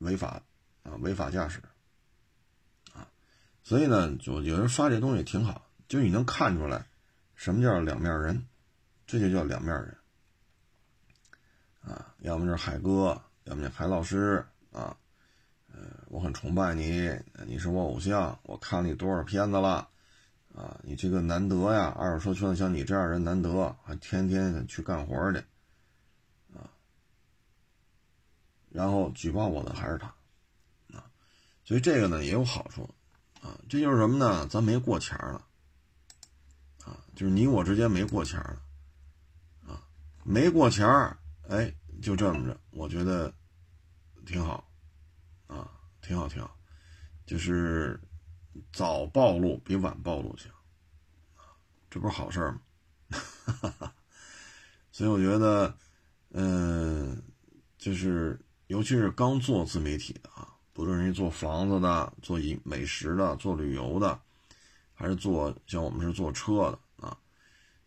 [0.00, 0.42] 违法
[0.82, 1.58] 啊，违法驾驶，
[3.66, 6.86] 所以呢，就有人发这东西挺好，就你能看出来
[7.34, 8.46] 什么叫两面人，
[9.08, 9.96] 这就叫两面人
[11.80, 14.96] 啊，要么就是海哥，要么就海老师啊，
[15.74, 17.10] 呃，我很崇拜你，
[17.44, 19.88] 你是我偶像，我看了你多少片子了
[20.54, 25.42] 啊，你这个难得呀，二手车圈像你这样人难得，还天天去干活去。
[28.70, 30.06] 然后举报我的还是他，
[30.96, 31.10] 啊，
[31.64, 32.88] 所以这个呢也有好处，
[33.46, 34.44] 啊，这就是什么呢？
[34.48, 35.46] 咱没过钱了，
[36.84, 38.60] 啊，就是你我之间没过钱了，
[39.68, 39.86] 啊，
[40.24, 40.84] 没过钱
[41.48, 43.32] 哎，就这么着，我觉得
[44.26, 44.68] 挺好，
[45.46, 46.58] 啊，挺好挺好，
[47.24, 48.00] 就是
[48.72, 50.50] 早暴露比晚暴露强，
[51.88, 52.60] 这不是好事儿吗？
[54.90, 55.78] 所以我觉得，
[56.30, 57.22] 嗯，
[57.78, 58.40] 就是。
[58.68, 60.30] 尤其是刚做自媒体的，
[60.76, 64.20] 不论是做房子的、做饮美食的、做旅游的，
[64.92, 67.16] 还是做像我们是做车的啊，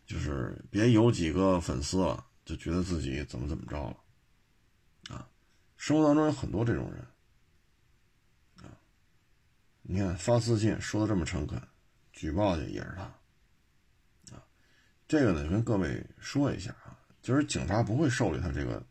[0.07, 5.29] 就是别有几个粉丝了，就觉得自己怎么怎么着了啊。
[5.77, 7.05] 生活当中有很多这种人
[8.63, 8.73] 啊，
[9.83, 11.61] 你看发私信说的这么诚恳，
[12.11, 13.03] 举报去也是他
[14.35, 14.43] 啊。
[15.07, 18.83] 这个呢，跟各位说一下啊，就是警察不会受理他这个。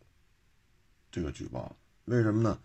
[1.10, 2.60] 这个举报，为什么呢？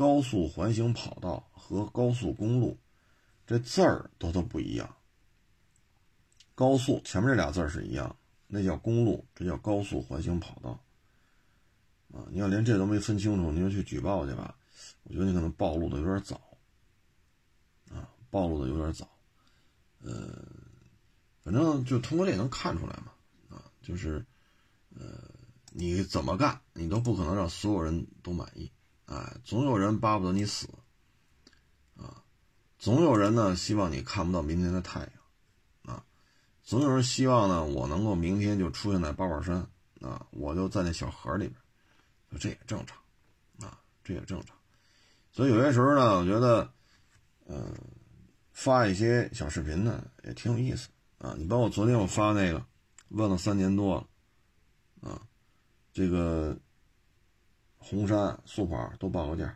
[0.00, 2.78] 高速环形跑道和高速公路，
[3.46, 4.96] 这字儿都都不一样。
[6.54, 10.70] 高速前面这俩字儿是一样，那叫公路，这叫高速环形跑道。
[12.14, 14.56] 啊，你要连这都没分清楚，你就去举报去吧？
[15.02, 16.40] 我觉得你可能暴露的有点早。
[17.92, 19.06] 啊，暴露的有点早。
[20.02, 20.42] 呃，
[21.42, 23.12] 反正就通过这能看出来嘛。
[23.50, 24.24] 啊，就是，
[24.98, 25.28] 呃。
[25.72, 28.72] 你怎么干，你都不可能让所有人都满意，
[29.10, 30.68] 哎，总有人巴不得你死，
[31.96, 32.22] 啊，
[32.78, 36.04] 总有人呢希望你看不到明天的太阳，啊，
[36.62, 39.68] 总有人希望呢我能够明天就出现在八宝山，
[40.00, 42.96] 啊，我就在那小河里边，这也正常，
[43.68, 44.56] 啊，这也正常，
[45.32, 46.72] 所以有些时候呢，我觉得，
[47.46, 47.74] 嗯，
[48.52, 52.64] 发一些小视频呢也挺有意思，啊，你包括昨天我发那个，
[53.08, 55.20] 问了三年多了，啊。
[55.92, 56.56] 这个
[57.80, 59.46] 红杉速跑都报个价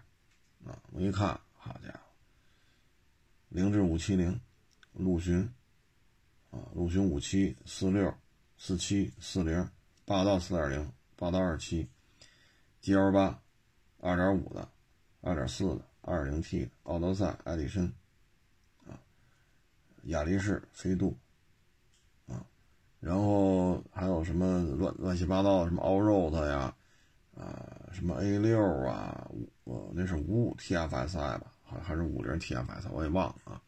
[0.66, 0.76] 啊！
[0.92, 1.98] 我一看，好家伙，
[3.50, 4.40] 凌志五七零，
[4.94, 5.38] 陆巡
[6.50, 8.12] 啊，陆巡五七四六
[8.56, 9.70] 四七四零，
[10.04, 11.88] 霸道四点零，霸道二七
[12.80, 13.40] ，G L 八，
[14.00, 14.68] 二点五的，
[15.20, 17.92] 二点四的，二点零 T 的，奥德赛、爱迪生
[18.86, 18.98] 啊，
[20.04, 21.16] 雅力士、飞度。
[23.00, 26.74] 然后还有什么乱乱七八糟的，什么 All Road 呀，
[27.36, 29.28] 啊，什么 A 六啊，
[29.64, 33.60] 我那是五五 TFSI 吧，还还是五零 TFSI，我也忘了啊，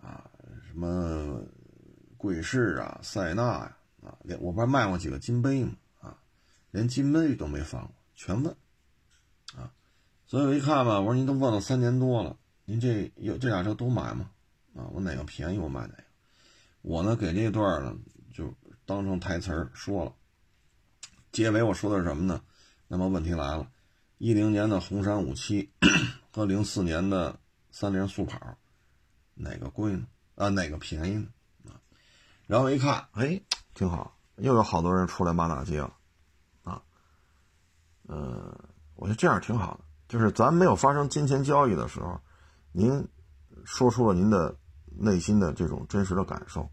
[0.00, 0.30] 啊，
[0.66, 1.42] 什么
[2.16, 5.72] 贵士啊，塞纳呀，啊，连我不是卖过几个金杯吗？
[6.00, 6.16] 啊，
[6.70, 8.54] 连金杯都没放过，全问，
[9.56, 9.72] 啊，
[10.26, 14.30] 所以我一看吧，我说您都问了三年多了，您这有这俩车都买吗？
[14.74, 16.04] 啊，我哪个便宜我买哪个，
[16.82, 17.96] 我呢给这段呢。
[18.34, 18.52] 就
[18.84, 20.12] 当成台词儿说了，
[21.30, 22.42] 结尾我说的是什么呢？
[22.88, 23.66] 那么问题来了，
[24.18, 25.70] 一零年的红山五七
[26.32, 27.38] 和零四年的
[27.70, 28.38] 三菱速跑，
[29.34, 30.06] 哪个贵呢？
[30.34, 31.72] 啊，哪个便宜呢？
[31.72, 31.80] 啊，
[32.46, 33.40] 然后一看，哎，
[33.74, 35.92] 挺好，又有好多人出来骂大街了，
[36.62, 36.82] 啊，
[38.06, 38.56] 呃，
[38.94, 42.20] 我觉得这样挺好的，就是咱没有发生金钱交易的时候，
[42.72, 43.08] 您
[43.64, 46.68] 说出了您的内心的这种真实的感受。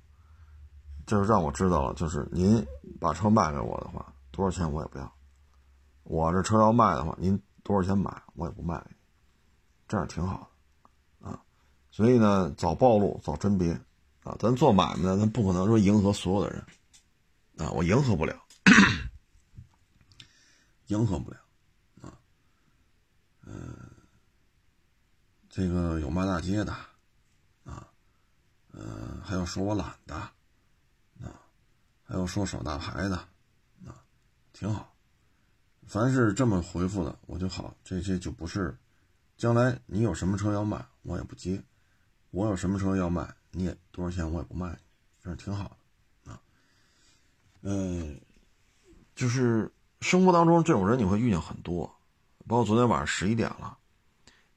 [1.08, 2.66] 就是让我知道了，就是您
[3.00, 5.14] 把车卖给我的话，多少钱我也不要。
[6.04, 8.96] 我这车要卖的话，您多少钱买，我也不卖给你，
[9.88, 10.52] 这样挺好
[11.22, 11.42] 的，啊，
[11.92, 13.74] 所以呢，早暴露早甄别
[14.24, 16.66] 啊，咱做买卖的，咱不可能说迎合所有的人，
[17.58, 18.36] 啊，我迎合不了，
[20.88, 21.38] 迎合不了，
[22.02, 22.18] 啊，
[23.46, 23.78] 嗯，
[25.50, 26.74] 这个有骂大街的，
[27.64, 27.88] 啊，
[28.74, 31.40] 嗯，还有说我懒的，啊，
[32.04, 33.16] 还有说耍大牌的，
[33.86, 34.04] 啊，
[34.52, 34.91] 挺好。
[35.92, 37.76] 凡是这么回复的，我就好。
[37.84, 38.74] 这这就不是，
[39.36, 41.62] 将来你有什么车要卖，我也不接；
[42.30, 44.80] 我有什么车要卖，你也多少钱我也不卖，
[45.22, 45.76] 这是挺好
[46.24, 46.40] 的，啊，
[47.64, 48.18] 嗯，
[49.16, 51.94] 就是生活当中这种人你会遇见很多，
[52.48, 53.78] 包括昨天晚上十一点了。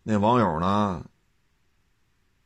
[0.04, 1.04] 那网友呢？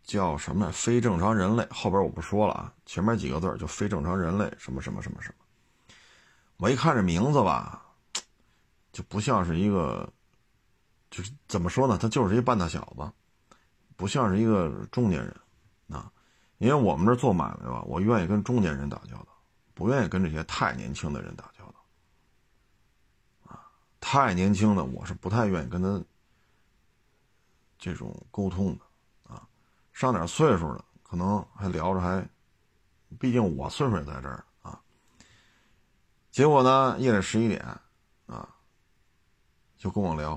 [0.03, 0.72] 叫什么？
[0.72, 1.68] 非正常人类。
[1.70, 5.44] 后边我不说了啊，前面几个字就非正常人类什么什么什么什么。
[6.57, 7.85] 我一看这名字吧，
[8.99, 10.13] 就不像是一个，
[11.09, 11.97] 就是怎么说呢？
[11.97, 13.57] 他就是一半大小子，
[13.97, 15.37] 不像是一个中年人
[15.89, 16.11] 啊。
[16.57, 19.29] 因为我们这做买卖吧，我愿意跟中年人打交道，
[19.73, 23.55] 不愿意跟这些太年轻的人打交道。
[23.55, 26.05] 啊，太年轻的我是不太愿意跟他。
[27.79, 29.47] 这种沟通的，啊，
[29.93, 32.29] 上点岁数的可能还聊着还，
[33.21, 34.83] 毕竟我岁数也在这儿啊。
[36.33, 37.61] 结果呢，夜里十一点，
[38.27, 38.53] 啊，
[39.79, 40.33] 就跟我聊，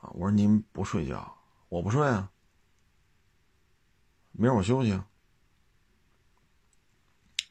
[0.00, 1.36] 啊，我说您不睡觉，
[1.68, 2.30] 我不睡啊，
[4.30, 4.98] 明儿我休息。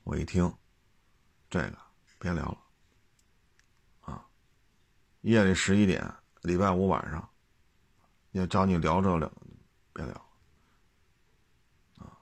[0.03, 0.51] 我一听，
[1.49, 1.77] 这个
[2.17, 2.58] 别聊了，
[4.01, 4.25] 啊，
[5.21, 7.29] 夜里十一点，礼拜五晚上。
[8.32, 9.32] 要找你聊这聊，
[9.91, 10.13] 别聊，
[11.97, 12.17] 啊，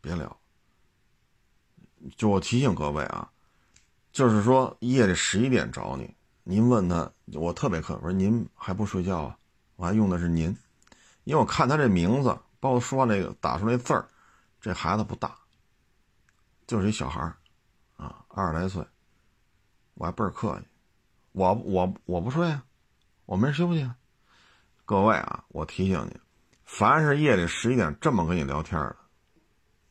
[0.00, 0.40] 别聊。
[2.16, 3.32] 就我提醒各位啊，
[4.12, 9.38] 就是说夜里十一点找你，您问他，我特别客气，我说您还不睡觉啊？
[9.76, 10.56] 我还用的是您，
[11.24, 14.08] 因为我看他这名字，包括说那个打出那字儿，
[14.60, 15.36] 这孩子不大，
[16.66, 17.36] 就是一小孩儿，
[17.96, 18.86] 啊，二十来岁，
[19.94, 20.66] 我还倍儿客气，
[21.32, 22.64] 我我我不睡啊，
[23.24, 23.96] 我没休息啊。
[24.84, 26.20] 各位啊，我提醒你，
[26.64, 28.96] 凡是夜里十一点这么跟你聊天的，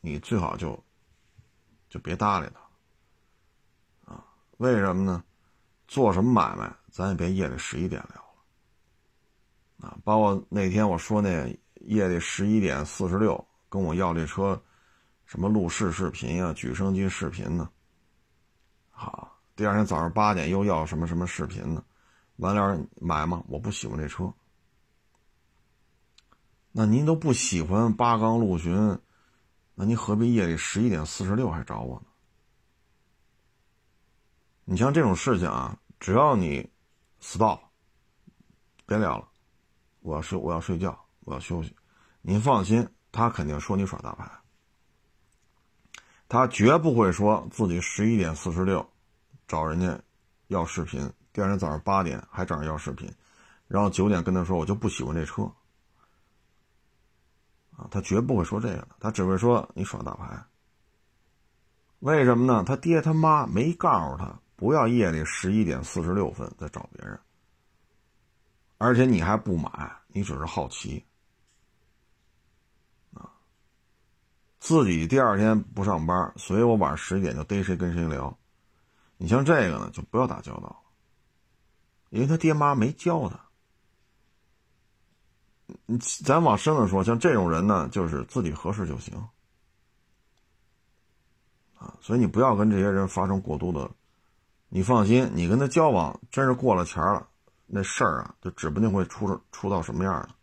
[0.01, 0.81] 你最好就
[1.89, 2.47] 就别搭理
[4.05, 4.23] 他啊！
[4.57, 5.23] 为什么呢？
[5.87, 9.97] 做什么买卖，咱也别夜里十一点聊了啊！
[10.03, 11.51] 包括那天我说那
[11.87, 14.61] 夜里十一点四十六跟我要这车，
[15.25, 17.67] 什么录视视频啊、举升机视频呢？
[18.91, 21.83] 好，第二天早上八点又要什么什么视频呢？
[22.35, 23.43] 完了买吗？
[23.47, 24.31] 我不喜欢这车。
[26.71, 28.99] 那您都不喜欢八缸陆巡，
[29.73, 32.05] 那您何必夜里十一点四十六还找我呢？
[34.65, 36.71] 你像这种事情啊，只要你
[37.23, 37.61] stop，
[38.85, 39.25] 别聊了，
[40.01, 41.73] 我要睡，我要睡觉，我要休息。
[42.21, 44.29] 您放心，他肯定说你耍大牌，
[46.27, 48.87] 他绝不会说自己十一点四十六
[49.47, 49.97] 找人家
[50.47, 53.09] 要视频，第二天早上八点还找人要视频，
[53.67, 55.49] 然后九点跟他说我就不喜欢这车。
[57.77, 60.45] 啊，他绝不会说这个，他只会说你耍大牌。
[61.99, 62.65] 为什么呢？
[62.65, 67.19] 他爹他妈没告诉他不要夜里十一点四十六分再找别人，
[68.77, 71.03] 而且你还不买，你只是好奇。
[73.13, 73.29] 啊，
[74.59, 78.37] 自己第二天不上班，所以我晚上十一点就逮谁跟谁聊。
[79.17, 80.77] 你像这个呢，就不要打交道了，
[82.09, 83.39] 因为他爹妈没教他。
[86.23, 89.15] 咱往深了说，像这种人呢，就是自己合适就行，
[91.77, 93.89] 啊，所以你不要跟这些人发生过多的。
[94.75, 97.27] 你放心，你跟他交往，真是过了钱了，
[97.67, 100.35] 那事儿啊，就指不定会出出到什么样了。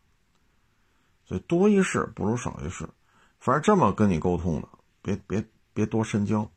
[1.24, 2.88] 所以多一事不如少一事，
[3.40, 4.68] 反正这么跟你沟通的，
[5.02, 6.48] 别别别多深交。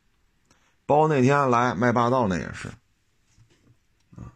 [0.85, 2.67] 包括那天来卖霸道那也是，
[4.17, 4.29] 啊，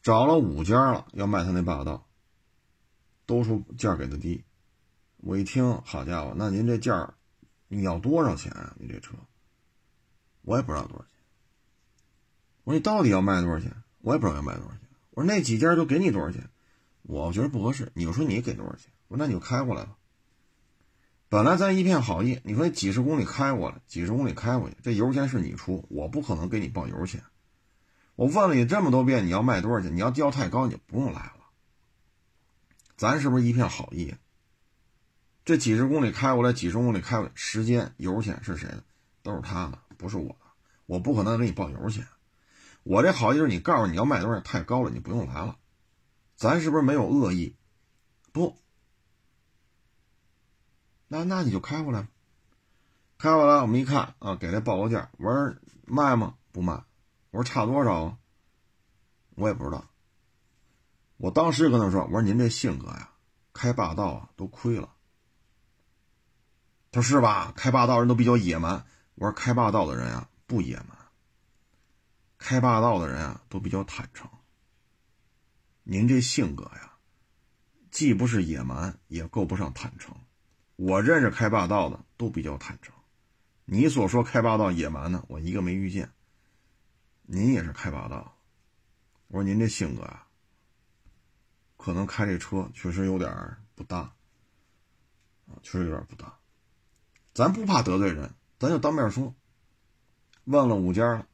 [0.00, 2.06] 找了五家了，要卖他那霸道。
[3.26, 4.42] 都说价给的低，
[5.18, 7.12] 我一听，好家伙，那您这价
[7.68, 8.74] 你要多少钱啊？
[8.78, 9.14] 你这车，
[10.40, 11.17] 我也不知道多少钱。
[12.68, 13.74] 我说你到底要卖多少钱？
[14.02, 14.80] 我也不知道要卖多少钱。
[15.12, 16.50] 我说那几家都给你多少钱？
[17.00, 17.90] 我觉得不合适。
[17.94, 18.92] 你就说你给多少钱？
[19.06, 19.96] 我说那你就开过来吧。
[21.30, 27.22] 本来咱一片好意，你说几十公里开过来，几十公里开回去，这油钱是你出，我不可能给你报油钱。
[28.16, 29.96] 我问了你这么多遍，你要卖多少钱？
[29.96, 31.46] 你要交太高，你就不用来了。
[32.98, 34.14] 咱是不是一片好意？
[35.46, 38.84] 这几十公里开过来，几十公里开过来，时间、油钱是谁的？
[39.22, 40.36] 都是他的，不是我的。
[40.84, 42.06] 我不可能给你报油钱。
[42.82, 45.56] 我这好意思你告诉你要卖多少，太高了，你不用来了。
[46.36, 47.56] 咱是不是没有恶意？
[48.32, 48.56] 不，
[51.08, 52.08] 那那你就开过来。
[53.18, 55.10] 开过来，我们一看啊，给他报个价。
[55.18, 56.36] 我说卖吗？
[56.52, 56.84] 不卖。
[57.30, 58.18] 我说差多少啊？
[59.34, 59.84] 我也不知道。
[61.16, 63.10] 我当时就跟他说：“我说您这性格呀，
[63.52, 64.94] 开霸道啊都亏了。
[66.92, 67.52] 他说是吧？
[67.56, 68.86] 开霸道人都比较野蛮。
[69.16, 70.96] 我说开霸道的人啊不野蛮，
[72.38, 74.30] 开霸道的人啊都比较坦诚。
[75.82, 76.94] 您这性格呀，
[77.90, 80.16] 既不是野蛮，也够不上坦诚。
[80.76, 82.94] 我认识开霸道的都比较坦诚，
[83.64, 86.12] 你所说开霸道野蛮的，我一个没遇见。
[87.22, 88.38] 您也是开霸道，
[89.26, 90.28] 我说您这性格啊，
[91.76, 93.98] 可能开这车确实有点不大，
[95.46, 96.38] 啊，确实有点不大。
[97.34, 99.34] 咱不怕得罪人，咱就当面说。
[100.44, 101.26] 问了五家了，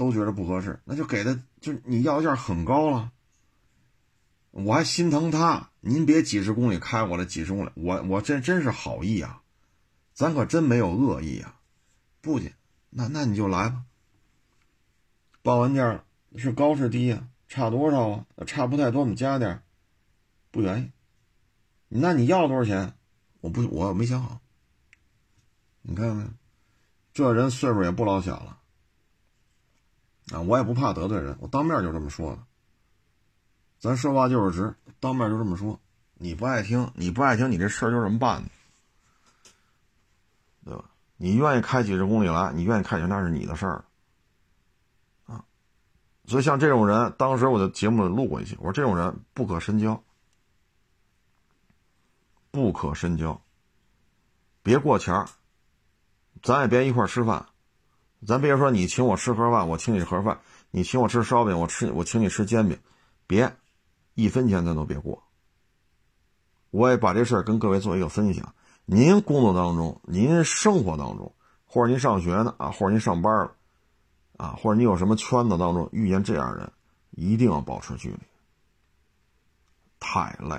[0.00, 3.12] 都觉得不合适，那就给他，就你要价很高了。
[4.50, 9.42] 我还心疼他，您别几十公里开过来，几十公里，我我这真是好意啊，
[10.14, 11.60] 咱可真没有恶意啊，
[12.22, 12.54] 不去，
[12.88, 13.82] 那那你就来吧。
[15.42, 16.02] 报完价
[16.34, 17.28] 是高是低呀？
[17.46, 18.24] 差多少啊？
[18.46, 19.62] 差不太多，我们加点
[20.50, 20.90] 不愿意。
[21.88, 22.94] 那你要多少钱？
[23.42, 24.40] 我不，我没想好。
[25.82, 26.34] 你看看，
[27.12, 28.59] 这人岁数也不老小了
[30.32, 30.40] 啊！
[30.40, 32.38] 我也不怕得罪人，我当面就这么说的。
[33.78, 35.80] 咱说话就是直，当面就这么说。
[36.14, 38.50] 你不爱听，你不爱听，你这事儿就这么办的，
[40.66, 40.84] 对吧？
[41.16, 43.84] 你愿意开几十公里来，你愿意开去，那是你的事儿。
[45.26, 45.44] 啊，
[46.26, 50.02] 所以像这种人，当时我的节目里录过一期，我说这种人不可深交，
[52.50, 53.40] 不可深交。
[54.62, 55.26] 别过钱儿，
[56.42, 57.46] 咱也别一块吃饭，
[58.26, 60.36] 咱别说你请我吃盒饭，我请你盒饭；
[60.70, 62.78] 你请我吃烧饼，我吃我请你吃煎饼，
[63.26, 63.56] 别。
[64.14, 65.22] 一分钱咱都别过。
[66.70, 68.54] 我也把这事儿跟各位做一个分享。
[68.84, 71.32] 您工作当中，您生活当中，
[71.64, 73.56] 或者您上学呢啊，或者您上班了，
[74.36, 76.70] 啊，或者你有什么圈子当中遇见这样人，
[77.12, 78.18] 一定要保持距离。
[79.98, 80.56] 太累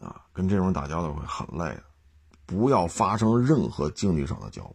[0.00, 1.82] 啊，跟这种人打交道会很累的。
[2.46, 4.74] 不要发生任何经济上的交往。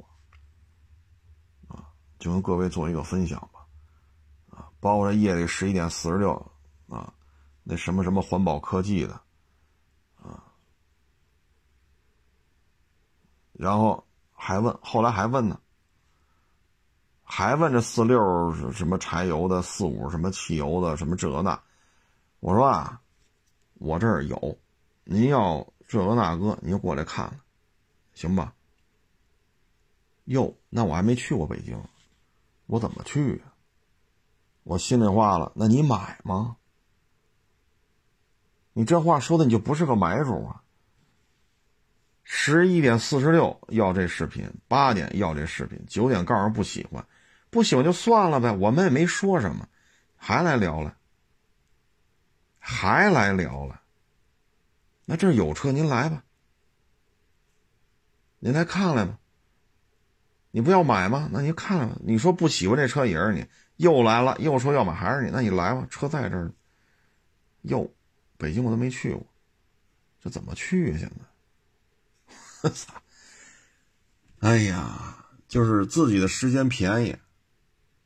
[2.24, 3.66] 就跟各位做一个分享吧。
[4.50, 6.34] 啊，包括这夜里十一点四十六。
[6.90, 7.12] 啊，
[7.64, 9.20] 那什么什么环保科技的，
[10.22, 10.44] 啊，
[13.54, 15.60] 然后还问，后来还问呢，
[17.24, 21.60] 还问这四六什么柴油的，四五什么汽油的，什么这那，
[22.42, 23.02] 我说啊，
[23.76, 24.60] 我这儿有，
[25.04, 27.40] 您要这个那个，您就过来看看，
[28.14, 28.54] 行吧？
[30.26, 31.82] 哟，那我还没去过北京，
[32.66, 33.54] 我怎么去啊？
[34.64, 36.56] 我心里话了，那你买吗？
[38.72, 40.64] 你这话说的，你就不是个买主啊！
[42.24, 47.06] 十一点四十六要这视频，八点要这视频，九点告诉不喜欢，
[47.50, 49.68] 不喜欢就算了呗，我们也没说什么，
[50.16, 50.96] 还来聊了，
[52.58, 53.82] 还来聊了。
[55.06, 56.24] 那这有车，您来吧，
[58.40, 59.20] 您来看来吧。
[60.56, 61.28] 你不要买吗？
[61.34, 63.44] 那你看，你说不喜欢这车也是你，
[63.78, 66.54] 又来了，又说要买还是你，那你来吧，车在这儿，
[67.64, 67.92] 哟。
[68.38, 69.26] 北京我都没去过，
[70.22, 70.98] 这怎么去啊？
[71.00, 71.12] 现
[72.62, 72.72] 在，
[74.48, 77.16] 哎呀，就是自己的时间便宜，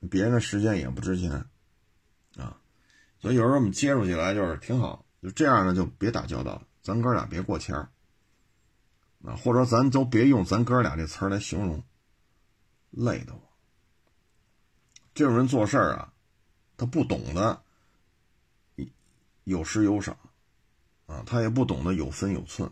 [0.10, 1.32] 别人的时间也不值钱
[2.38, 2.56] 啊。
[3.20, 6.62] 所以有时候我们接触起来就是挺好，就这样呢，就别打交道了。
[6.82, 7.90] 咱哥俩别过谦儿
[9.26, 11.84] 啊，或者咱都别用“咱哥俩”这词儿来形容，
[12.90, 13.42] 累得我。
[15.14, 16.14] 这种人做事儿啊，
[16.76, 17.64] 他不懂得
[19.44, 20.18] 有失有赏。
[21.08, 22.70] 啊，他也不懂得有分有寸，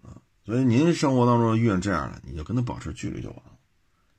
[0.00, 0.16] 啊，
[0.46, 3.58] 所以您生活当中遇见这样的，你就跟他保持距离就完了，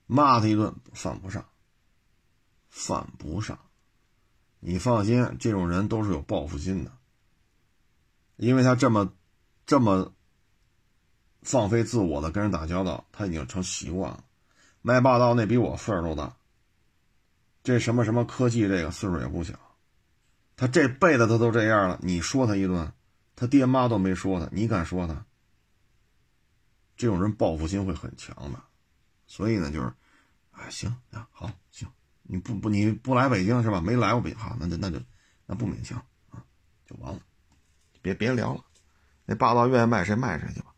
[0.05, 1.43] 骂他一顿犯不上，
[2.69, 3.57] 犯不上，
[4.59, 6.95] 你放心，这种人都是有报复心的，
[8.35, 9.11] 因为他这么
[9.65, 10.13] 这么
[11.41, 14.23] 放飞自我的跟人打交道，他已经成习惯了。
[14.81, 16.35] 卖霸道那比我岁数都大，
[17.63, 19.53] 这什么什么科技这个岁数也不小。
[20.55, 22.91] 他这辈子他都这样了，你说他一顿，
[23.35, 25.25] 他爹妈都没说他，你敢说他？
[26.97, 28.61] 这种人报复心会很强的，
[29.25, 29.93] 所以呢，就是，
[30.51, 31.87] 哎，行啊，好行，
[32.23, 33.79] 你不不你不来北京是吧？
[33.79, 34.99] 没来过北京，好，那就那就
[35.45, 35.97] 那不勉强
[36.29, 36.43] 啊，
[36.85, 37.21] 就完了，
[38.01, 38.65] 别别聊了，
[39.25, 40.73] 那霸道愿意卖谁卖谁去吧，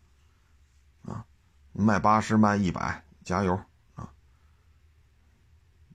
[1.01, 1.25] 啊，
[1.73, 3.59] 卖八十卖一百，加油，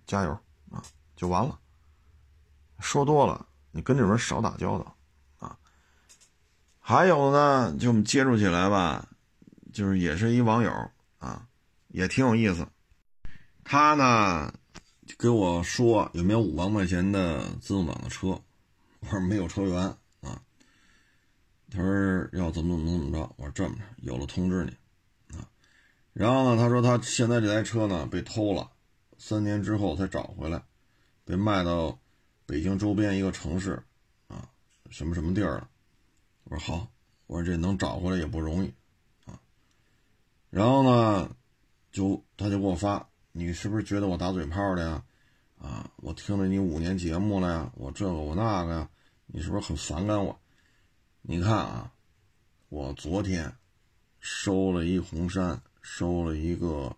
[0.07, 0.30] 加油
[0.70, 0.82] 啊，
[1.16, 1.59] 就完了，
[2.80, 3.46] 说多了。
[3.72, 4.96] 你跟这种人少打交道，
[5.38, 5.59] 啊，
[6.78, 9.07] 还有呢，就我们接触起来吧，
[9.72, 10.72] 就是也是一网友
[11.18, 11.46] 啊，
[11.88, 12.66] 也挺有意思。
[13.64, 14.54] 他呢
[15.18, 18.28] 跟我说有没有五万块钱的自动挡的车，
[19.00, 19.82] 我说没有车源
[20.22, 20.40] 啊。
[21.70, 25.46] 他说要怎么怎么怎么着，我说这么着，有了通知你啊。
[26.12, 28.70] 然后呢，他说他现在这台车呢被偷了，
[29.18, 30.62] 三年之后才找回来，
[31.24, 31.98] 被卖到
[32.44, 33.82] 北京周边一个城市
[34.28, 34.48] 啊，
[34.90, 35.68] 什么什么地儿了。
[36.44, 36.88] 我说好，
[37.26, 38.72] 我说这能找回来也不容易
[39.24, 39.40] 啊。
[40.50, 41.36] 然后呢，
[41.90, 45.04] 就他就给我发，你是不是觉得我打嘴炮的呀？
[45.58, 48.90] 啊，我听了你五年节目了呀，我这个我那个呀，
[49.26, 50.38] 你是不是很反感我？
[51.22, 51.92] 你看啊，
[52.68, 53.56] 我昨天
[54.20, 56.94] 收了一红山，收了一个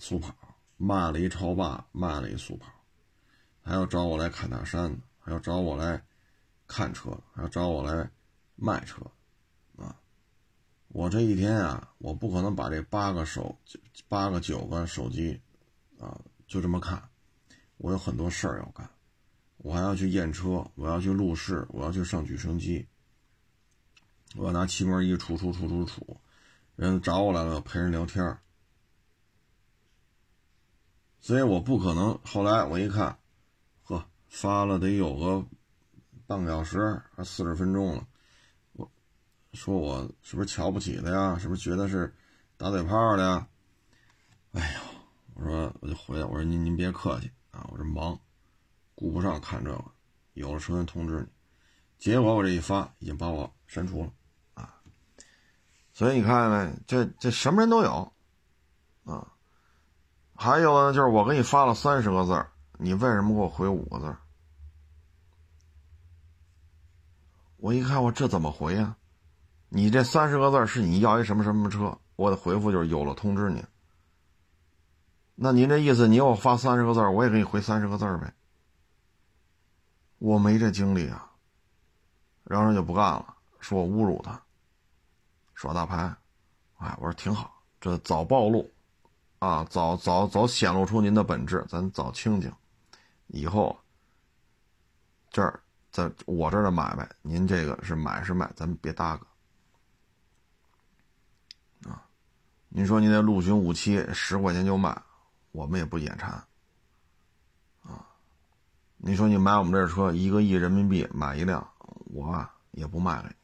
[0.00, 0.34] 速跑，
[0.76, 2.66] 卖了一超霸，卖了一速跑，
[3.62, 6.02] 还要找我来砍大山的，还要找我来
[6.66, 8.10] 看车，还要找我来
[8.56, 9.00] 卖车，
[9.76, 9.94] 啊，
[10.88, 13.56] 我这一天啊，我不可能把这八个手、
[14.08, 15.40] 八个九个手机
[16.00, 17.08] 啊就这么看，
[17.76, 18.88] 我有很多事儿要干。
[19.62, 22.86] 我还要去验车，我要去路试，我要去上举升机，
[24.34, 26.16] 我要拿气门仪杵杵杵杵杵，
[26.76, 28.40] 人找我来了，陪人聊天儿
[31.20, 32.18] 所以我不可能。
[32.24, 33.18] 后来我一看，
[33.84, 35.46] 呵，发了得有个
[36.26, 38.06] 半个小时，还四十分钟了。
[38.72, 38.90] 我
[39.52, 41.38] 说我是不是瞧不起他呀？
[41.38, 42.14] 是不是觉得是
[42.56, 43.22] 打嘴炮的？
[43.22, 43.48] 呀？
[44.52, 44.80] 哎呦，
[45.34, 48.18] 我说我就回来，我说您您别客气啊，我这忙。
[48.94, 49.84] 顾不上看这个，
[50.34, 51.26] 有了车先通知你。
[51.98, 54.12] 结果我这一发，已经把我删除了
[54.54, 54.80] 啊！
[55.92, 58.12] 所以你看没，这这什么人都有
[59.04, 59.32] 啊。
[60.42, 62.46] 还有呢，就是我给你发了三十个字
[62.78, 64.16] 你为什么给我回五个字
[67.58, 68.96] 我一看，我这怎么回呀？
[69.68, 71.98] 你这三十个字是你要一什么什么车？
[72.16, 73.62] 我的回复就是有了通知你。
[75.34, 78.32] 那您这意思，你给我发三十个字我也给你回三十个字呗。
[80.16, 81.30] 我没这精力啊，
[82.44, 84.40] 然后就不干了，说我侮辱他，
[85.52, 86.16] 耍大牌，
[86.78, 88.66] 哎，我说挺好，这早暴露，
[89.40, 92.52] 啊，早早早显露出您的本质，咱早清静，
[93.26, 93.76] 以后
[95.30, 99.26] 这儿在我这儿的买卖，您这个是买是卖，咱们别搭个，
[101.90, 102.06] 啊，
[102.68, 105.02] 您说您那陆巡五七十块钱就卖，
[105.52, 106.30] 我们也不眼馋。
[107.82, 108.06] 啊
[108.98, 111.66] 你说你买我们这车一个亿人民币买一辆，
[112.12, 113.34] 我啊也不卖给你？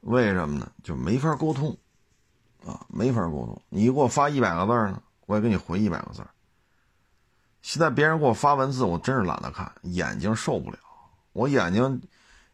[0.00, 0.72] 为什么呢？
[0.82, 1.78] 就没法沟通
[2.68, 3.62] 啊，没法沟通。
[3.68, 6.24] 你给我发一百个字呢，我也给你回一百个字。
[7.62, 10.78] 现在别人给我发文字，我真是懒得看，眼睛受不了。
[11.32, 12.00] 我眼睛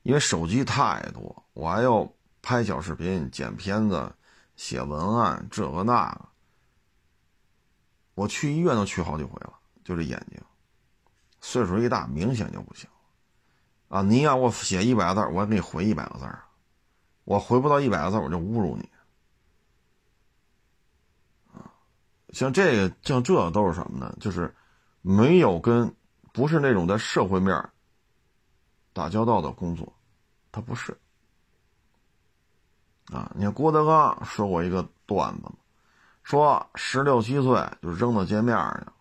[0.02, 2.10] 因为手机太多，我还要
[2.40, 4.14] 拍小视频、剪片子、
[4.56, 6.28] 写文案，这个那个。
[8.14, 9.52] 我去医院都去好几回了。
[9.84, 10.40] 就这眼睛，
[11.40, 12.88] 岁数一大，明显就不行
[13.88, 14.00] 啊！
[14.00, 16.48] 你让我写一百个字，我也给你回一百个字啊！
[17.24, 18.88] 我回不到一百个字，我就侮辱你
[21.52, 21.70] 啊！
[22.34, 24.14] 像这个，像这都是什么呢？
[24.20, 24.54] 就是
[25.00, 25.94] 没有跟
[26.32, 27.70] 不是那种在社会面
[28.92, 29.90] 打交道的工作，
[30.52, 30.94] 他不是
[33.12, 33.30] 啊！
[33.34, 35.50] 你看郭德纲说过一个段子
[36.22, 38.92] 说十六七岁就扔到街面上了。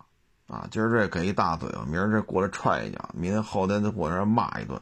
[0.47, 4.79] 啊，今儿这给一大嘴巴，明儿这过来踹一脚，明天后天再过来骂一顿，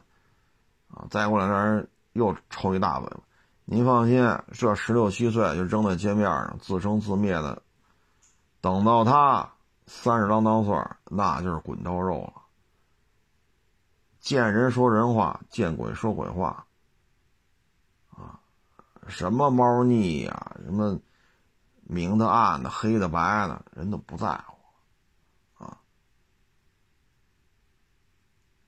[0.88, 3.20] 啊，再过两天又抽一大嘴巴。
[3.64, 7.62] 您放心，这十六七岁就扔在街面上自生自灭的，
[8.62, 9.52] 等到他
[9.86, 10.74] 三十郎当岁，
[11.10, 12.34] 那就是滚刀肉了。
[14.20, 16.64] 见人说人话，见鬼说鬼话，
[18.10, 18.38] 啊，
[19.08, 20.96] 什么猫腻呀，什么
[21.82, 25.76] 明的暗的，黑的白的，人都不在乎啊。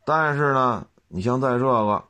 [0.04, 2.04] 但是呢，你像在这个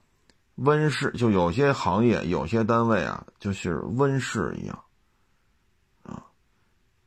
[0.55, 4.84] 温室，就有些行业、有些单位啊，就是温室一样，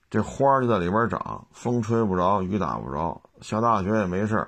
[0.10, 4.47] 这花就在里边长，风吹不着，雨打不着，下大雪也没事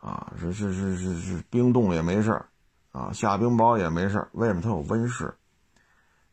[0.00, 2.44] 啊，是是是是是冰冻也没事
[2.92, 5.36] 啊，下冰雹也没事为什么它有温室？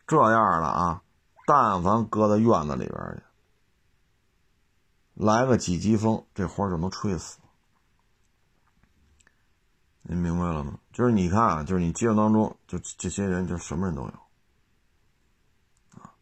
[0.05, 1.01] 这样的啊，
[1.47, 3.23] 但凡搁在院子里边去，
[5.15, 7.39] 来个几级风，这花就能吹死。
[10.03, 10.77] 您明白了吗？
[10.91, 14.07] 就是你看啊，就是你街道当中，就这些人，就什么人都有，
[16.01, 16.13] 啊，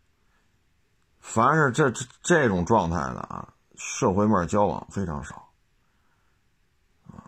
[1.21, 3.47] 凡是这这这种状态的啊，
[3.77, 5.47] 社会面交往非常少，
[7.07, 7.23] 啊，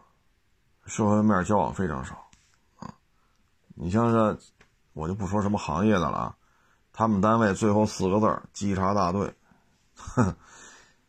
[0.86, 2.28] 社会面交往非常少，
[2.80, 2.94] 啊，
[3.76, 4.38] 你像这，
[4.92, 6.36] 我就不说什么行业的了啊，
[6.92, 9.34] 他们单位最后四个字“稽查大队”，
[9.96, 10.36] 哼，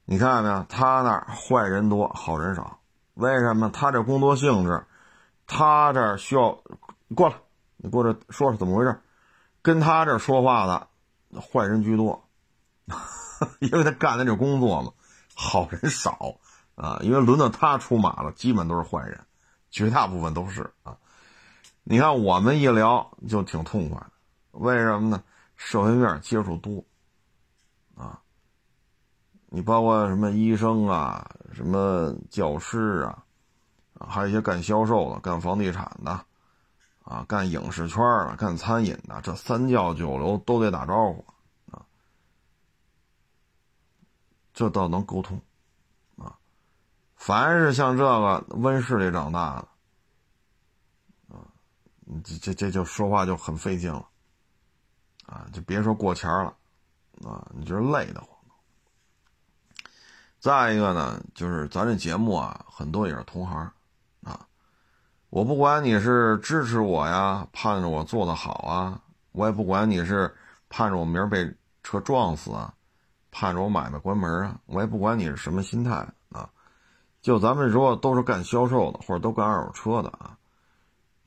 [0.04, 0.62] 你看见没有？
[0.68, 2.78] 他那儿坏人多，好人少，
[3.14, 3.68] 为什么？
[3.70, 4.86] 他这工作性质。
[5.46, 6.58] 他这需要
[7.14, 7.36] 过来，
[7.76, 8.98] 你过来说说怎么回事？
[9.60, 10.88] 跟他这说话的
[11.38, 12.23] 坏人居多，
[13.60, 14.92] 因为他干的这工作嘛，
[15.34, 16.36] 好人少
[16.74, 16.98] 啊。
[17.02, 19.20] 因为轮到他出马了，基本都是坏人，
[19.70, 20.96] 绝大部分都是啊。
[21.82, 24.10] 你看我们一聊就挺痛快的，
[24.52, 25.22] 为什么呢？
[25.56, 26.84] 社会面接触多
[27.96, 28.20] 啊。
[29.46, 33.22] 你包括什么医生啊，什么教师啊，
[34.08, 36.24] 还有一些干销售的、干房地产的，
[37.04, 41.24] 啊，干影视圈的、干餐饮的，这三教九流都得打招呼
[41.70, 41.86] 啊。
[44.54, 45.38] 这倒能沟通
[46.16, 46.34] 啊。
[47.16, 49.56] 凡是像这个温室里长大
[51.28, 51.44] 的，啊，
[52.24, 54.08] 这这这就说话就很费劲了，
[55.26, 56.54] 啊，就别说过钱了，
[57.28, 58.28] 啊，你就是累的慌。
[60.38, 63.72] 再一个呢，就是咱这节目啊，很多也是同行，
[64.22, 64.46] 啊，
[65.30, 69.00] 我不管你是支持我呀，盼着我做的好啊，
[69.32, 70.36] 我也不管你是
[70.68, 71.50] 盼着我明儿被
[71.82, 72.73] 车撞死啊，
[73.36, 76.48] 盼着我买卖关门啊，我也不管你是什么心态啊，
[77.20, 80.38] 就咱们说都是干销售的，或者都干二手车的啊，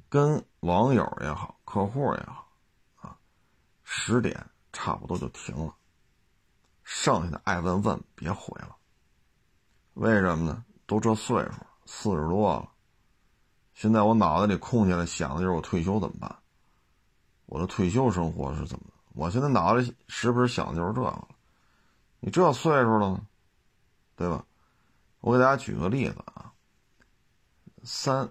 [0.08, 2.47] 跟网友也好，客户也好，
[3.01, 3.18] 啊，
[3.84, 4.41] 十点
[4.72, 5.76] 差不多就停了，
[6.86, 8.74] 剩下的爱问问别回了。
[9.95, 10.64] 为什么呢？
[10.86, 11.51] 都这岁数，
[11.86, 12.70] 四十多了。
[13.74, 16.34] 现在我脑子里空下来想的就是我退休怎么办？
[17.47, 18.86] 我的退休生活是怎么？
[19.14, 21.28] 我现在脑子里时不时想的就是这个。
[22.20, 23.22] 你这岁数了，
[24.15, 24.45] 对吧？
[25.20, 26.51] 我给大家举个例子啊，
[27.84, 28.30] 三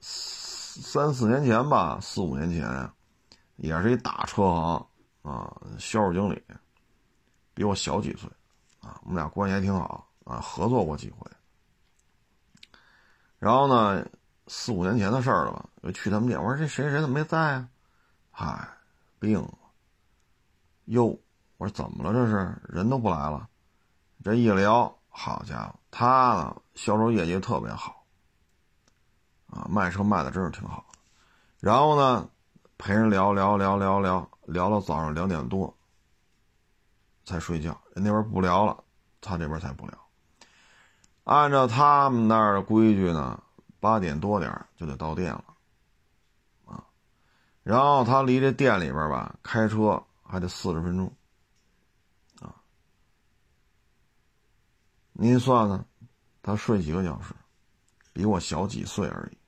[0.00, 2.90] 三四年前吧，四五年前，
[3.56, 4.86] 也是一大车行
[5.22, 6.42] 啊，销售经理，
[7.54, 8.28] 比我小几岁
[8.80, 10.06] 啊，我们俩关系还挺好。
[10.24, 11.28] 啊，合作过几回，
[13.40, 14.06] 然后呢，
[14.46, 15.68] 四五年前的事儿了吧？
[15.80, 17.68] 我去他们店，我说这谁谁怎么没在啊？
[18.30, 18.68] 嗨，
[19.18, 19.58] 病了。
[20.84, 21.18] 哟，
[21.60, 22.14] 我说怎么了？
[22.14, 23.46] 这是人都不来了。
[24.24, 28.02] 这一聊，好家伙，他呢销售业绩特别好，
[29.46, 30.86] 啊，卖车卖的真是挺好。
[31.58, 32.26] 然后呢，
[32.78, 35.76] 陪人聊聊聊聊聊聊到早上两点多
[37.26, 38.82] 才睡觉，人那边不聊了，
[39.20, 39.94] 他这边才不聊。
[41.24, 43.38] 按照他们那儿的规矩呢，
[43.80, 45.44] 八点多点就得到店了，
[46.64, 46.82] 啊，
[47.62, 51.12] 然后他离这店里边吧，开车还得四十分钟，
[55.22, 55.84] 您算算，
[56.40, 57.34] 他睡几个小时？
[58.14, 59.38] 比我小几岁而已，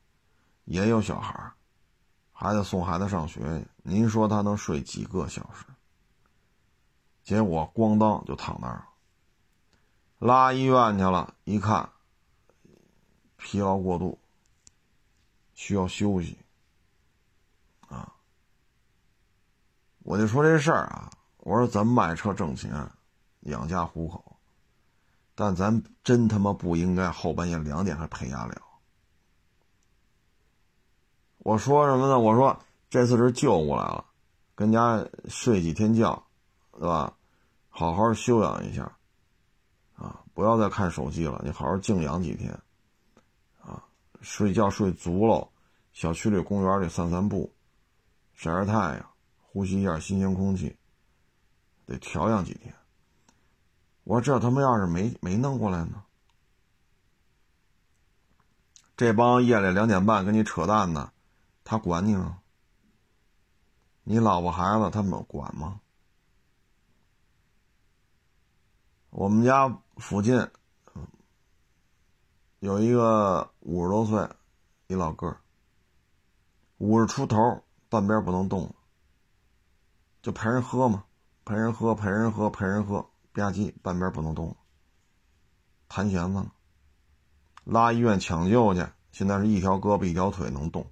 [0.67, 1.51] 也有小孩
[2.31, 5.65] 还得送孩子上学去，您说他能睡几个小时？
[7.23, 8.89] 结果咣当就躺那儿了。
[10.19, 11.89] 拉医院去了，一看，
[13.39, 14.19] 疲劳过度，
[15.55, 16.37] 需要休息。
[17.89, 18.13] 啊，
[20.01, 22.91] 我就说这事儿啊，我说咱卖车挣钱，
[23.41, 24.32] 养家糊口，
[25.35, 28.63] 但咱真他妈不应该后半夜两点还陪家聊。
[31.39, 32.19] 我说什么呢？
[32.19, 32.59] 我说
[32.91, 34.05] 这次是救过来了，
[34.55, 36.25] 跟家睡几天觉，
[36.73, 37.17] 对吧？
[37.69, 38.85] 好好休养一下。
[39.95, 42.51] 啊不要再看手机了，你好好静养几天，
[43.61, 43.85] 啊，
[44.21, 45.47] 睡觉睡足了，
[45.93, 47.53] 小区里、公园里散散步，
[48.33, 49.11] 晒晒太阳，
[49.43, 50.77] 呼吸一下新鲜空气，
[51.85, 52.75] 得调养几天。
[54.05, 56.03] 我说这他妈要是没没弄过来呢？
[58.97, 61.13] 这帮夜里两点半跟你扯淡的，
[61.65, 62.39] 他管你吗？
[64.05, 65.81] 你老婆孩子他们管吗？
[69.11, 69.79] 我们家。
[69.99, 70.51] 附近，
[72.61, 74.27] 有一个五十多岁，
[74.87, 75.37] 一老哥
[76.79, 78.75] 五十出头，半边不能动，
[80.23, 81.05] 就陪人喝嘛，
[81.45, 84.57] 陪人喝，陪人喝，陪人喝，吧唧，半边不能动，
[85.89, 86.47] 弹弦子，
[87.65, 90.91] 拉医院抢救去，现在是一条胳膊一条腿能动，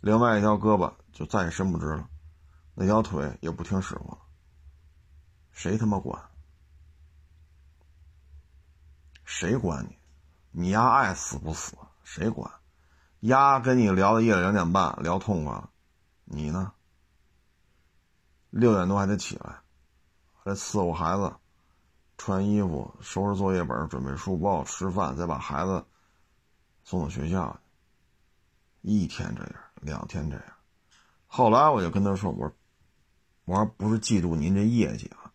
[0.00, 2.08] 另外一条胳膊就再也伸不直了，
[2.74, 4.18] 那条腿也不听使唤了，
[5.52, 6.22] 谁他妈管？
[9.24, 9.98] 谁管你？
[10.50, 11.76] 你丫爱死不死？
[12.02, 12.50] 谁管？
[13.20, 15.70] 丫跟你聊到夜里两点半，聊痛快了，
[16.24, 16.72] 你呢？
[18.50, 19.60] 六点多还得起来，
[20.42, 21.36] 还伺候孩子，
[22.18, 25.82] 穿衣服，收拾作业本，准备书包，吃饭，再把孩子
[26.84, 27.58] 送到学校。
[28.82, 30.44] 一天这样，两天这样。
[31.26, 32.54] 后来我就跟他说：“我说，
[33.46, 35.32] 我说不是嫉妒您这业绩啊。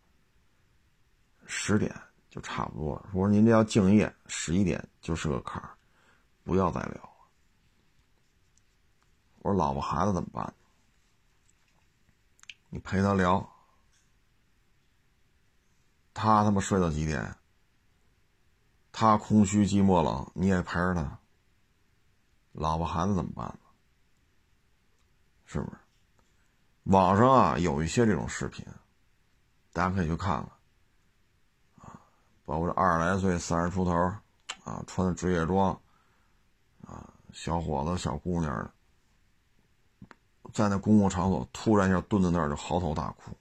[1.47, 1.91] 十点。”
[2.34, 3.09] 就差不多了。
[3.13, 5.69] 我说您这要敬业，十一点就是个坎儿，
[6.43, 7.09] 不要再聊了。
[9.43, 10.51] 我说老婆孩子怎么办？
[12.71, 13.53] 你陪他聊，
[16.14, 17.36] 他他妈睡到几点？
[18.91, 21.20] 他空虚寂寞冷，你也陪着他。
[22.51, 23.57] 老婆孩子怎么办？
[25.45, 25.78] 是不是？
[26.84, 28.66] 网上啊有一些这种视频，
[29.72, 30.51] 大家可以去看看。
[31.80, 31.99] 啊，
[32.45, 33.91] 包括这二十来岁、三十出头，
[34.64, 35.72] 啊，穿的职业装，
[36.86, 38.72] 啊，小伙子、小姑娘的，
[40.53, 43.36] 在那公共场所突然一下蹲在那儿就嚎啕大哭。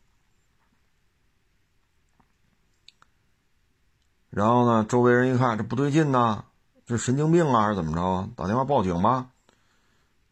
[4.33, 6.47] 然后呢，周围人一看这不对劲呐，
[6.87, 8.29] 这神经病啊，还是怎么着啊？
[8.35, 9.29] 打电话报警吧。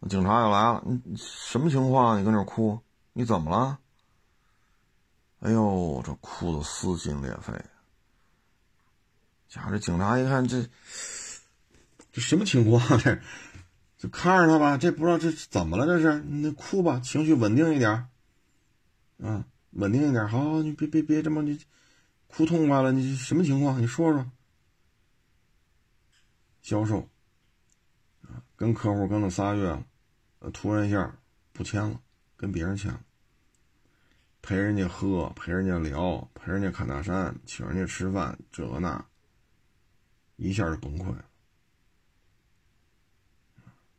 [0.08, 2.18] 警察又来了，你什么情况？
[2.18, 2.80] 你跟这哭？
[3.12, 3.78] 你怎么了？
[5.40, 7.52] 哎呦，这哭的撕心裂肺。
[9.50, 10.66] 家这警察一看，这
[12.10, 12.80] 这什么情况？
[12.98, 13.18] 这
[13.98, 15.84] 就看着他吧，这不知道这怎么了？
[15.84, 18.08] 这是你哭吧，情绪稳定一点，
[19.22, 20.26] 啊，稳定一点。
[20.26, 21.60] 好，好，你别别别这么你。
[22.32, 23.80] 哭痛快了，你什么情况？
[23.82, 24.24] 你说说。
[26.62, 27.08] 销售
[28.22, 29.82] 啊，跟客户跟了仨月，
[30.40, 31.18] 呃，突然一下
[31.52, 31.98] 不签了，
[32.36, 33.00] 跟别人签了。
[34.42, 39.04] 陪人家喝，陪人家聊，陪人家看大山，请人家吃饭，这个那，
[40.36, 41.24] 一下就崩溃了。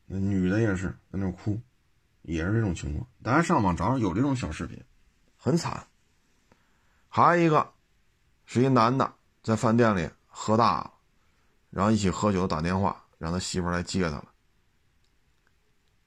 [0.06, 1.60] 那女的也是在那哭，
[2.22, 3.08] 也是这种情况。
[3.24, 4.80] 大家上网找找，有这种小视频，
[5.36, 5.88] 很惨。
[7.10, 7.74] 还有一个。
[8.54, 10.92] 是一男的在饭店里喝大了，
[11.70, 14.28] 然后一起喝酒，打电话让他媳妇来接他了。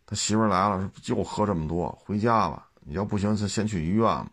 [0.05, 2.68] 他媳妇来了，说就喝这么多，回家吧。
[2.80, 4.30] 你要不行，就先去医院吧。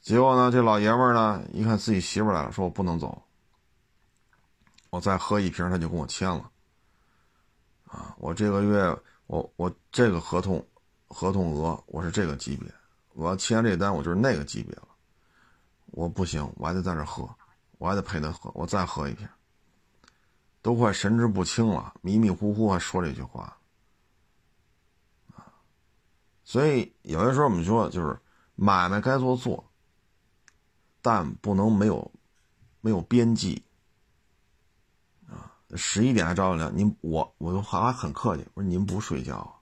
[0.00, 3.22] 结果呢，这老爷们呢，一看自己媳妇来了，说我不能走，
[4.90, 6.50] 我再喝一瓶，他就跟我签了。
[7.84, 8.98] 啊，我这个月，
[9.28, 10.66] 我我这个合同，
[11.06, 12.68] 合同额我是这个级别，
[13.12, 14.88] 我要签这单，我就是那个级别了。
[15.96, 17.32] 我不行，我还得在这喝，
[17.78, 19.28] 我还得陪他喝，我再喝一瓶，
[20.60, 23.56] 都快神志不清了，迷迷糊糊还说这句话，
[26.42, 28.18] 所以有些时候我们说就是
[28.56, 29.64] 买卖该做做，
[31.00, 32.10] 但不能没有
[32.80, 33.62] 没有边际，
[35.28, 39.60] 啊，十一点还找我聊，您我我还很客气，我说您不睡觉，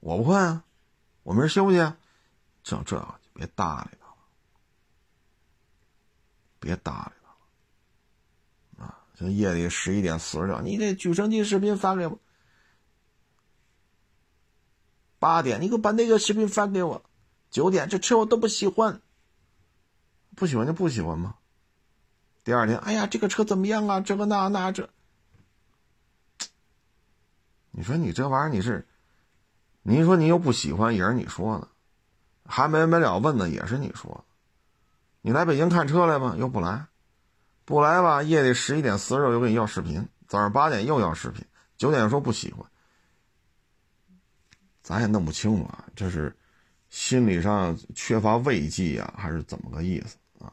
[0.00, 0.64] 我不困啊，
[1.24, 1.76] 我明儿休息，
[2.62, 3.97] 这这就别搭理。
[6.68, 7.12] 别搭理
[8.76, 9.00] 他了，啊！
[9.18, 12.18] 像夜里十一点四十六，你这举升机视频发给我。
[15.18, 17.02] 八点，你给我把那个视频发给我。
[17.50, 19.00] 九点，这车我都不喜欢。
[20.36, 21.36] 不喜欢就不喜欢吗？
[22.44, 24.00] 第二天，哎呀，这个车怎么样啊？
[24.00, 24.90] 这个那那这。
[27.70, 28.86] 你说你这玩意儿你是，
[29.82, 31.68] 你说你又不喜欢，也是你说的，
[32.44, 34.22] 还没没了问呢，也是你说。
[35.28, 36.34] 你来北京看车来吗？
[36.38, 36.86] 又不来，
[37.66, 38.22] 不来吧？
[38.22, 41.44] 夜里十一点四十六又跟你要视频，早上八点又要视频，
[41.76, 42.64] 九点又说不喜欢，
[44.82, 46.34] 咱也弄不清楚啊，这是
[46.88, 50.50] 心理上缺乏慰藉呀，还是怎么个意思啊？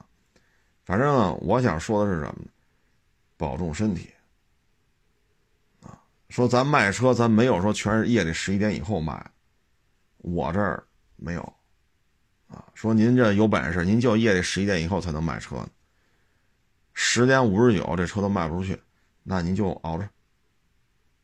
[0.84, 2.50] 反正，我想说的是什么呢？
[3.38, 4.10] 保重身体
[5.84, 6.04] 啊！
[6.28, 9.32] 说咱卖车，咱没有说全是夜里十一点以后卖，
[10.18, 11.54] 我这儿没有。
[12.48, 15.70] 啊，说您这有本事，您就夜里十一点以后才能卖车呢。
[16.94, 18.82] 十点五十九这车都卖不出去，
[19.24, 20.08] 那您就熬着，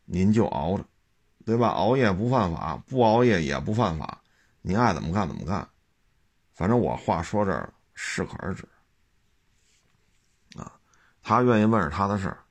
[0.06, 0.86] 您就熬着，
[1.46, 1.70] 对吧？
[1.70, 4.22] 熬夜不犯法，不熬夜也不犯法，
[4.62, 5.68] 您爱怎么干怎么干。
[6.54, 8.68] 反正我话说这儿适可而止。
[10.58, 10.74] 啊，
[11.24, 12.44] 他愿意问是他的事儿，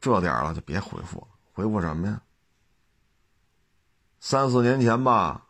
[0.00, 2.22] 这点了就别回复了，回复什么呀？
[4.20, 5.46] 三四年前吧。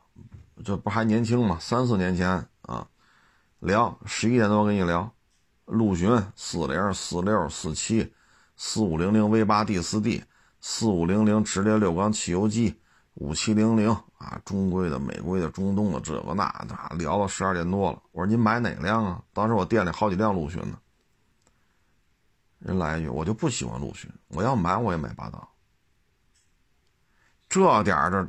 [0.65, 1.59] 这不还年轻吗？
[1.61, 2.87] 三四年前啊，
[3.61, 5.11] 聊十一点多跟你聊，
[5.65, 8.13] 陆巡四零四六四七
[8.57, 10.23] 四五零零 V 八 D 四 D
[10.61, 12.79] 四五零零直列六缸汽油机
[13.15, 18.03] 五七零零啊，中规的、美规的、中东的这个那的，聊到十二点多了。
[18.13, 19.23] 我说您买哪辆啊？
[19.33, 20.79] 当时我店里好几辆陆巡呢。
[22.59, 25.49] 人来一句，我就不喜欢陆巡，我要买我也买霸道。
[27.49, 28.29] 这点儿这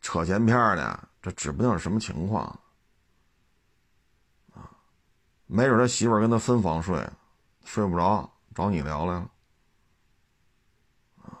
[0.00, 1.08] 扯闲篇儿的。
[1.24, 2.44] 这指不定是什么情况，
[4.52, 4.68] 啊，
[5.46, 7.02] 没准他媳妇跟他分房睡，
[7.64, 9.30] 睡不着，找你聊来了，
[11.22, 11.40] 啊，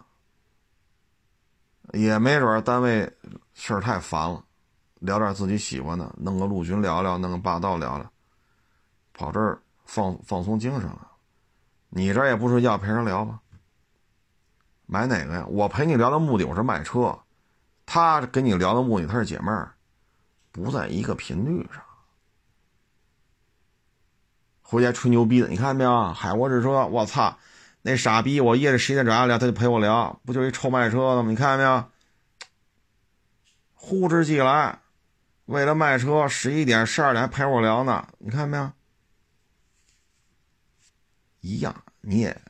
[1.92, 3.14] 也没准单位
[3.52, 4.42] 事儿太烦了，
[5.00, 8.10] 聊点自己喜欢的，弄个陆巡聊聊，弄个霸道聊聊，
[9.12, 11.10] 跑这儿放放松精神了。
[11.90, 13.38] 你这也不睡觉陪人聊吧？
[14.86, 15.46] 买哪个呀？
[15.46, 17.20] 我陪你聊的目的我是卖车。
[17.86, 19.73] 他跟你聊的目的，他是解闷儿，
[20.54, 21.82] 不在一个频率上。
[24.62, 26.12] 回家吹牛逼的，你看见没有？
[26.12, 27.36] 海沃士说，我操，
[27.82, 31.30] 那傻逼，我夜里十一点找他聊，他就陪我聊，不就一臭卖车的吗？
[31.30, 31.84] 你看见没有？
[33.74, 34.78] 呼之即来，
[35.46, 38.70] 为了卖车，十一点、十二点还陪我聊呢，你看见没有？
[41.40, 42.40] 一样，你也，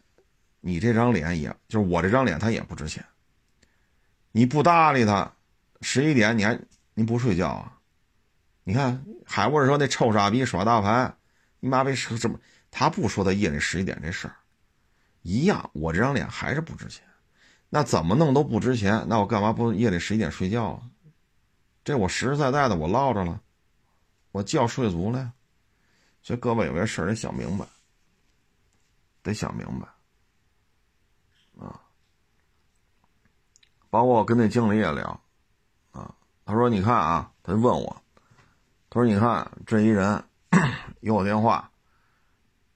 [0.61, 3.03] 你这张脸一样，就是我这张脸，他也不值钱。
[4.31, 5.33] 你不搭理他，
[5.81, 6.61] 十一点你还
[6.93, 7.74] 你不睡觉啊？
[8.65, 11.15] 你看海沃士说那臭傻逼耍大牌。
[11.61, 12.39] 你妈逼是这么，
[12.71, 14.37] 他不说他夜里十一点这事儿，
[15.23, 17.03] 一样，我这张脸还是不值钱。
[17.71, 20.83] 那怎么弄都不值钱，那我干嘛不夜里十一点睡觉啊？
[21.83, 23.41] 这我实实在在的我落着了，
[24.31, 25.33] 我觉睡足了呀。
[26.23, 27.65] 所以各位有些事儿得想明白，
[29.23, 29.89] 得想明白
[31.65, 31.81] 啊。
[33.89, 35.19] 包括我跟那经理也聊
[35.93, 38.04] 啊，他说你看啊，他就问我，
[38.95, 40.23] 他说你看这一人。
[41.01, 41.69] 有我电话，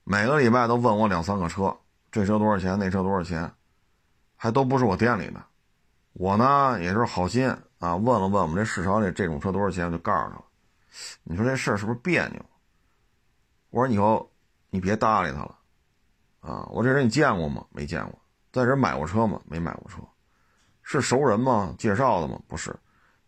[0.02, 1.72] 每个礼拜都问我两三个车，
[2.10, 3.48] 这车多少钱，那车多少钱，
[4.34, 5.40] 还都不是我店里的。
[6.14, 7.48] 我呢也是好心
[7.78, 10.44] 啊，问了问我们这市场里这种车多少钱，就告诉他了。
[11.22, 12.44] 你说这事儿是不是别扭？
[13.70, 14.28] 我说以后
[14.70, 15.56] 你别搭理他了
[16.40, 16.66] 啊！
[16.72, 17.64] 我这人你见过吗？
[17.70, 18.18] 没见过。
[18.50, 19.40] 在这买过车吗？
[19.44, 19.98] 没买过车。
[20.82, 21.72] 是熟人吗？
[21.78, 22.40] 介绍的吗？
[22.48, 22.74] 不是，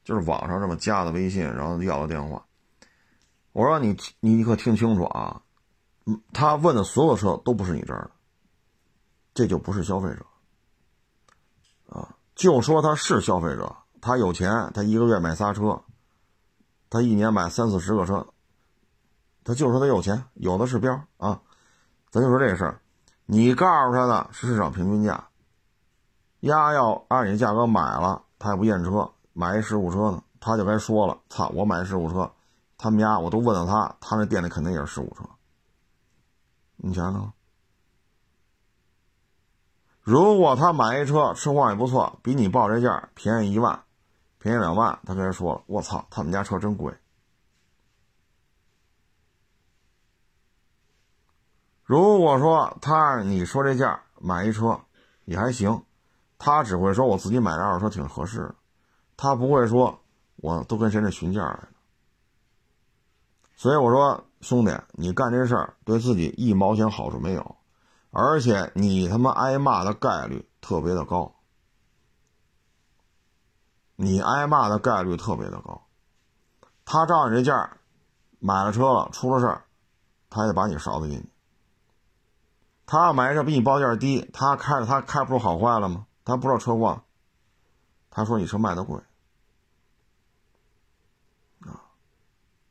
[0.03, 2.45] 就是网上这么加的微信，然后要的电话。
[3.53, 5.43] 我说你你可听清楚啊，
[6.33, 8.11] 他问的所有车都不是你这儿的，
[9.35, 10.25] 这就不是消费者，
[11.89, 15.83] 啊，就说他是消费者，他有钱，他一个月买仨车，
[16.89, 18.25] 他一年买三四十个车，
[19.43, 21.41] 他就说他有钱，有的是标啊，
[22.11, 22.81] 咱就说这个事儿，
[23.27, 25.29] 你告诉他的是市场平均价，
[26.41, 32.31] 丫要按你价格买了，他也不验车，买一事故车呢，他就该说了，操，我买事故车。
[32.83, 35.23] 他们家我都问了他，他那店里肯定也是事故车。
[36.77, 37.31] 你想想，
[40.01, 43.85] 如果他买一车车况也不错，比你报这价便宜一万，
[44.39, 46.97] 便宜两万，他跟人说了：“我操，他们家车真贵。”
[51.85, 54.81] 如果说他你说这价买一车
[55.27, 55.85] 也还行，
[56.39, 58.55] 他只会说我自己买的二手车挺合适的，
[59.19, 60.01] 他不会说
[60.37, 61.69] 我都跟谁这询价来的。
[63.61, 67.57] 所以我说，兄弟，你干这事儿对自己一毛钱好处没有，
[68.11, 71.35] 而且你他妈挨骂的概率特别的高，
[73.97, 75.83] 你挨骂的概率特别的高。
[76.87, 77.77] 他照你这价
[78.39, 79.65] 买了车了，出了事儿，
[80.31, 81.29] 他也把你勺子进去。
[82.87, 86.07] 他要买车比你报价低，他开着他开不出好坏了吗？
[86.25, 87.05] 他不知道车况，
[88.09, 88.99] 他说你车卖的贵。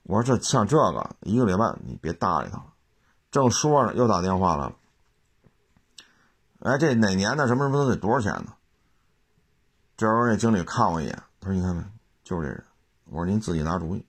[0.09, 2.73] 我说这像这个一个礼拜你别搭理他了，
[3.29, 4.75] 正说着又打电话来了。
[6.61, 8.55] 哎，这哪年的什么什么都得多少钱呢？
[9.95, 11.83] 这时候那经理看我一眼，他说：“你看没，
[12.23, 12.65] 就是这人。”
[13.05, 14.03] 我说：“您自己拿主意。”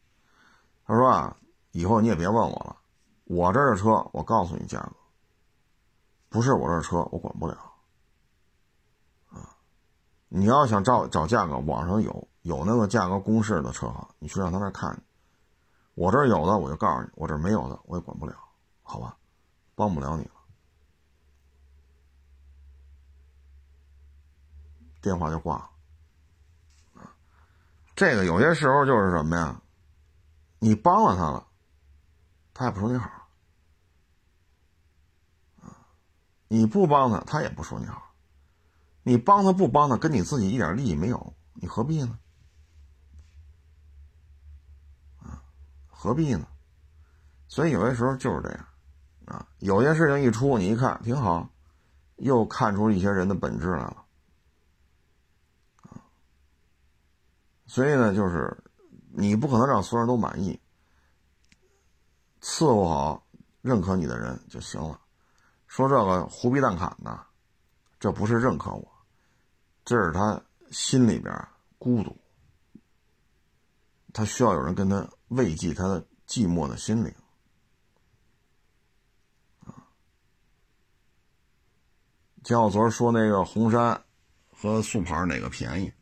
[0.88, 1.36] 他说：“啊，
[1.72, 2.76] 以后你也别问我了，
[3.24, 4.92] 我这儿的车我告诉你价格，
[6.30, 7.58] 不是我这车我管不了。
[9.28, 9.52] 啊，
[10.28, 14.98] 你要想找找价格，网上有有那个价格公示的车行，你去让他那看。”
[16.00, 18.34] 我这有的，我就告诉你；我这没有的，我也管不了，
[18.82, 19.18] 好吧？
[19.74, 20.30] 帮不了你了。
[25.02, 25.70] 电话就挂了。
[27.94, 29.60] 这个有些时候就是什么呀？
[30.58, 31.46] 你帮了他了，
[32.54, 33.10] 他也不说你好。
[36.48, 38.14] 你不帮他，他也不说你好。
[39.02, 42.18] 你帮他不帮他，跟你自己一点利益没有，你何必呢？
[46.02, 46.48] 何必呢？
[47.46, 48.66] 所以有些时候就是这样，
[49.26, 51.46] 啊，有些事情一出，你一看挺好，
[52.16, 54.06] 又看出一些人的本质来了，
[55.82, 56.00] 啊，
[57.66, 58.64] 所以呢，就是
[59.10, 60.58] 你不可能让所有人都满意，
[62.40, 63.26] 伺候好、
[63.60, 64.98] 认可你的人就行了。
[65.66, 67.26] 说这个胡逼蛋侃的，
[67.98, 68.90] 这不是认可我，
[69.84, 71.46] 这是他心里边
[71.78, 72.16] 孤独，
[74.14, 75.06] 他需要有人跟他。
[75.30, 77.14] 慰藉他的寂寞的心灵，
[79.64, 79.90] 啊，
[82.44, 84.04] 像我昨儿说那个红山
[84.50, 85.92] 和速牌哪个便宜？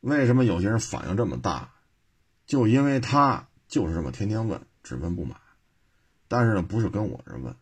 [0.00, 1.72] 为什么有些人反应这么大？
[2.46, 5.34] 就因为他就是这么天天问，只问不买，
[6.28, 7.56] 但是呢，不是跟我这问，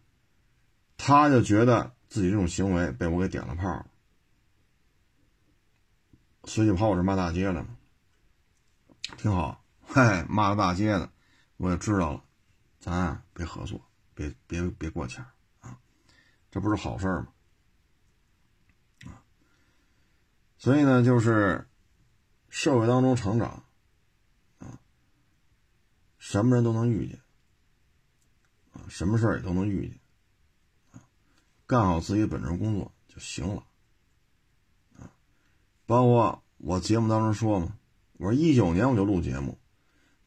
[0.96, 3.86] 他就觉得自己这种行为被我给点了炮，
[6.44, 7.66] 所以就跑我这骂大街来了。
[9.16, 9.64] 挺好，
[9.96, 11.10] 嗨，骂了大街的，
[11.56, 12.22] 我也知道了，
[12.78, 13.80] 咱啊别合作，
[14.12, 15.24] 别别别过钱
[15.60, 15.78] 啊，
[16.50, 17.28] 这不是好事吗？
[19.06, 19.24] 啊，
[20.58, 21.66] 所以呢，就是
[22.50, 23.64] 社会当中成长
[24.58, 24.78] 啊，
[26.18, 27.18] 什么人都能遇见
[28.74, 29.98] 啊，什么事儿也都能遇见
[30.92, 31.00] 啊，
[31.66, 33.64] 干好自己本职工作就行了，
[35.86, 37.78] 包括我节目当中说嘛。
[38.18, 39.58] 我说一九年我就录节目，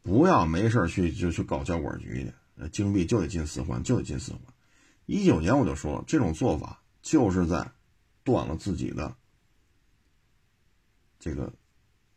[0.09, 4.41] 不要没事去就去搞交管局去，那金币就得进四环，就得进四环。
[5.05, 7.71] 一九年我就说，这种做法就是在
[8.23, 9.15] 断了自己的
[11.19, 11.53] 这个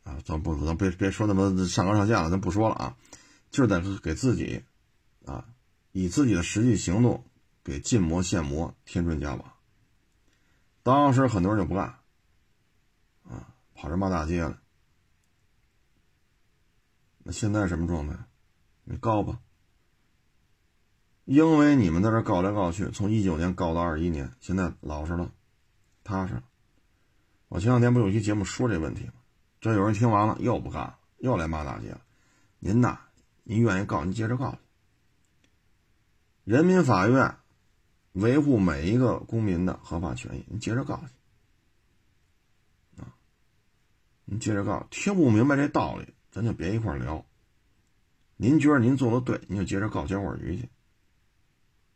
[0.05, 2.97] 啊，咱不咱别别说那么上纲上线了，咱不说了啊，
[3.51, 4.62] 就是在给自己
[5.26, 5.45] 啊，
[5.93, 7.22] 以自己的实际行动
[7.62, 9.53] 给禁摩限摩添砖加瓦。
[10.82, 11.99] 当时很多人就不干
[13.28, 14.61] 啊，跑这骂大街了。
[17.23, 18.16] 那现在什么状态？
[18.85, 19.39] 你告吧，
[21.25, 25.31] 因为你们在这告来告去，从一九年告到二一年，现在老实了，
[26.03, 26.43] 踏实了。
[27.49, 29.12] 我前两天不有一期节目说这问题吗？
[29.61, 32.01] 这有人听完了又不干了，又来骂大街了。
[32.59, 32.99] 您呐，
[33.45, 34.59] 您愿意告，您接着告去。
[36.43, 37.37] 人民法院
[38.14, 41.05] 维护每一个公民的合法权益，你接着告去。
[43.01, 43.14] 啊，
[44.25, 46.12] 你接着告，听不明白这道理。
[46.33, 47.24] 咱就别一块聊。
[48.37, 50.68] 您觉得您做的对，您就接着告监管局去。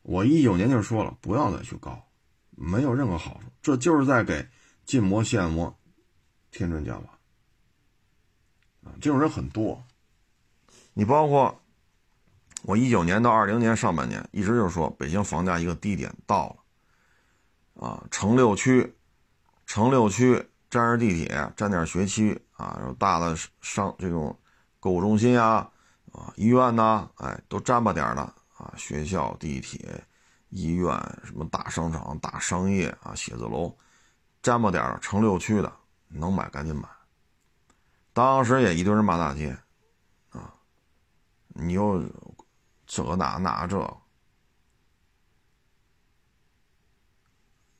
[0.02, 2.06] 我一九年就说了，不要再去告，
[2.50, 4.46] 没有任何好处，这就是在给
[4.84, 5.74] 禁摩限摩
[6.50, 7.18] 添砖加瓦。
[8.84, 9.82] 啊，这种人很多。
[10.92, 11.60] 你包括
[12.62, 17.86] 我一九年到二零年上半年，一直就说北京房价一个低点到了。
[17.86, 18.94] 啊，城六区，
[19.64, 20.46] 城六区。
[20.68, 24.36] 沾着地铁，沾点学区啊，有大的商这种
[24.80, 25.70] 购物中心啊，
[26.12, 28.22] 啊，医院呐，哎，都沾吧点的
[28.56, 30.04] 啊，学校、地铁、
[30.50, 30.88] 医院，
[31.24, 33.76] 什么大商场、大商业啊，写字楼，
[34.42, 35.72] 沾吧点城六区的，
[36.08, 36.88] 能买赶紧买。
[38.12, 39.56] 当时也一堆人骂大街，
[40.30, 40.52] 啊，
[41.48, 42.02] 你又
[42.86, 43.96] 这那那这。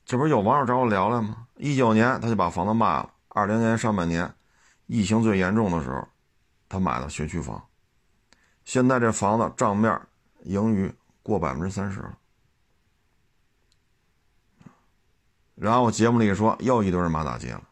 [0.07, 1.49] 这不是有网友找我聊聊吗？
[1.57, 4.33] 一九年他就把房子卖了，二零年上半年，
[4.87, 6.07] 疫情最严重的时候，
[6.69, 7.69] 他买的学区房，
[8.65, 10.01] 现在这房子账面
[10.45, 10.95] 盈余
[11.25, 12.17] 过百分之三十了。
[15.57, 17.69] 然后节目里说又一堆人骂大街了，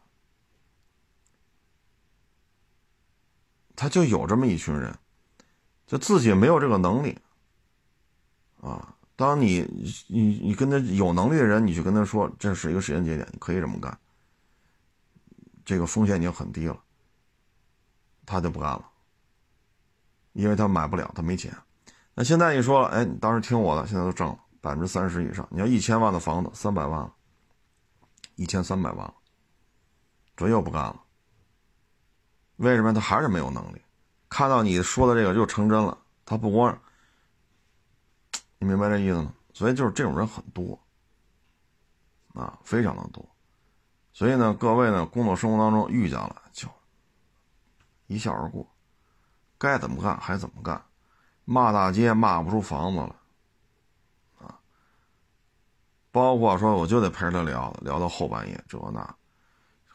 [3.77, 4.93] 他就有这么一群人，
[5.87, 7.17] 就自己没有这个能力，
[8.61, 8.91] 啊。
[9.15, 9.61] 当你
[10.07, 13.97] 你你跟他有能力的人，你去跟他说这是一个时间节点，你可以这么干，
[15.63, 16.77] 这个风险已经很低了，
[18.25, 18.85] 他就不干了，
[20.33, 21.55] 因为他买不了，他没钱。
[22.13, 25.47] 那现在一说了，哎，你当时听我的，现在都挣了百分之三十以上。
[25.49, 27.13] 你要一千万的房子，三百万了，
[28.35, 29.13] 一千三百万了，
[30.35, 31.01] 这又不干了。
[32.57, 32.93] 为什么？
[32.93, 33.81] 他还是没有能力。
[34.29, 36.77] 看到你说的这个就成真了，他不光。
[38.65, 39.33] 明白这意思吗？
[39.53, 40.77] 所以就是这种人很多，
[42.33, 43.25] 啊，非常的多。
[44.11, 46.67] 所以呢，各位呢，工作生活当中遇见了就
[48.07, 48.67] 一笑而过，
[49.57, 50.83] 该怎么干还怎么干，
[51.45, 53.15] 骂大街骂不出房子了，
[54.39, 54.59] 啊，
[56.11, 59.15] 包括说我就得陪着他聊聊到后半夜这那，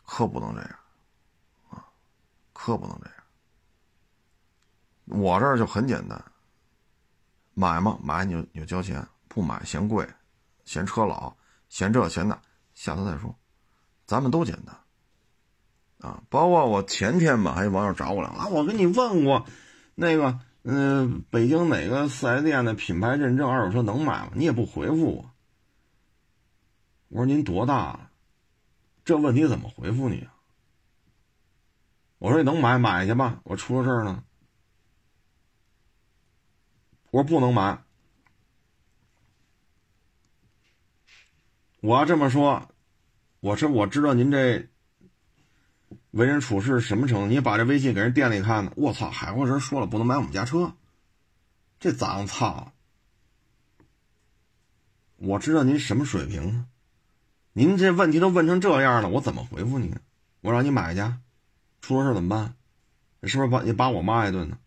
[0.04, 0.78] 可不能这样，
[1.70, 1.84] 啊，
[2.52, 3.14] 可不能这样。
[5.20, 6.29] 我这儿就很简单。
[7.60, 7.98] 买吗？
[8.02, 10.08] 买你就你就交钱，不买嫌贵，
[10.64, 11.36] 嫌车老，
[11.68, 12.40] 嫌这嫌那，
[12.72, 13.34] 下次再说。
[14.06, 14.74] 咱们都简单，
[16.10, 19.44] 啊，包括我前天吧，还有网友找我了啊，我跟你问过，
[19.94, 24.30] 那个，嗯，北京哪个四 S 店的品牌认证二手车能买吗？
[24.34, 25.30] 你也不回复我。
[27.08, 28.10] 我说您多大了？
[29.04, 30.32] 这问题怎么回复你啊？
[32.16, 34.24] 我说你能买买去吧，我出了事儿呢。
[37.10, 37.82] 我说不能买。
[41.80, 42.68] 我要这么说，
[43.40, 44.68] 我说我知道您这
[46.10, 47.26] 为人处事什么程度。
[47.26, 48.72] 你把这微信给人店里看呢？
[48.76, 50.74] 我操，海货人说了不能买我们家车，
[51.78, 52.72] 这脏操！
[55.16, 56.66] 我知道您什么水平呢？
[57.52, 59.94] 您这问题都问成这样了，我怎么回复你？
[60.42, 61.00] 我让你买去，
[61.80, 62.54] 出了事怎么办？
[63.24, 64.58] 是不是把你把我骂一顿呢？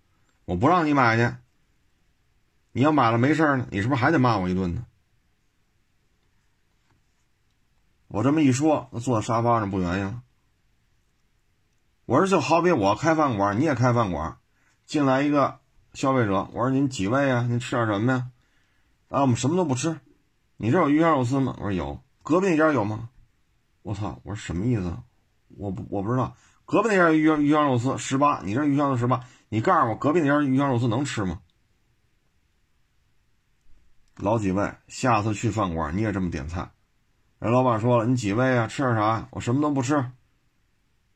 [0.46, 1.36] 我不让你买去。
[2.74, 4.86] 你要买了没事呢，你是不是还得骂我一顿呢？
[8.08, 10.22] 我这么一说，那坐在沙发上不原因了。
[12.06, 14.38] 我说就好比我开饭馆，你也开饭馆，
[14.86, 15.60] 进来一个
[15.94, 17.46] 消费者，我说您几位啊？
[17.48, 18.28] 您吃点什么呀？
[19.10, 20.00] 啊，我们什么都不吃。
[20.58, 21.56] 你这有鱼香肉丝吗？
[21.60, 22.00] 我说有。
[22.24, 23.10] 隔壁那家有吗？
[23.84, 24.20] 我操！
[24.24, 24.98] 我说什么意思？
[25.58, 26.36] 我不我不知道。
[26.66, 31.40] 隔壁那家鱼鱼香肉丝十八，你这鱼香肉丝十八，你告诉我隔壁那家鱼香肉丝能吃吗？
[34.18, 36.70] 老几位，下次去饭馆你也这么点菜。
[37.40, 38.68] 人老板说了，你几位啊？
[38.68, 39.28] 吃点啥？
[39.32, 40.12] 我什么都不吃。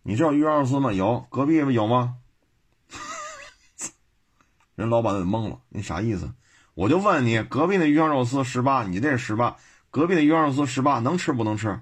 [0.02, 0.92] 你这有鱼香肉丝吗？
[0.92, 1.26] 有。
[1.30, 2.18] 隔壁有吗？
[4.76, 6.34] 人老板就懵了，你啥意思？
[6.74, 9.58] 我就问你，隔壁那鱼香肉丝十八，你这十八，
[9.92, 11.80] 隔壁的鱼香肉丝十八，能吃不能吃？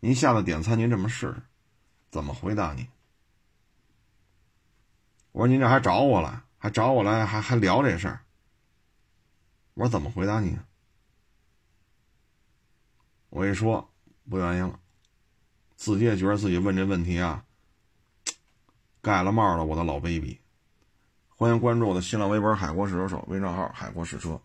[0.00, 1.42] 您下次点餐您这么试试，
[2.10, 2.88] 怎么回答你？
[5.32, 8.20] 我说您这还找我来，还找我来，还还聊这事儿。
[9.76, 10.58] 我说怎么回答你？
[13.28, 13.86] 我一说
[14.26, 14.80] 不愿意了，
[15.76, 17.44] 自己也觉得自己问这问题啊，
[19.02, 20.40] 盖了帽了，我的老 baby。
[21.28, 24.40] 欢迎关注我的新浪微博“海国试车手”微账号“海国试车”。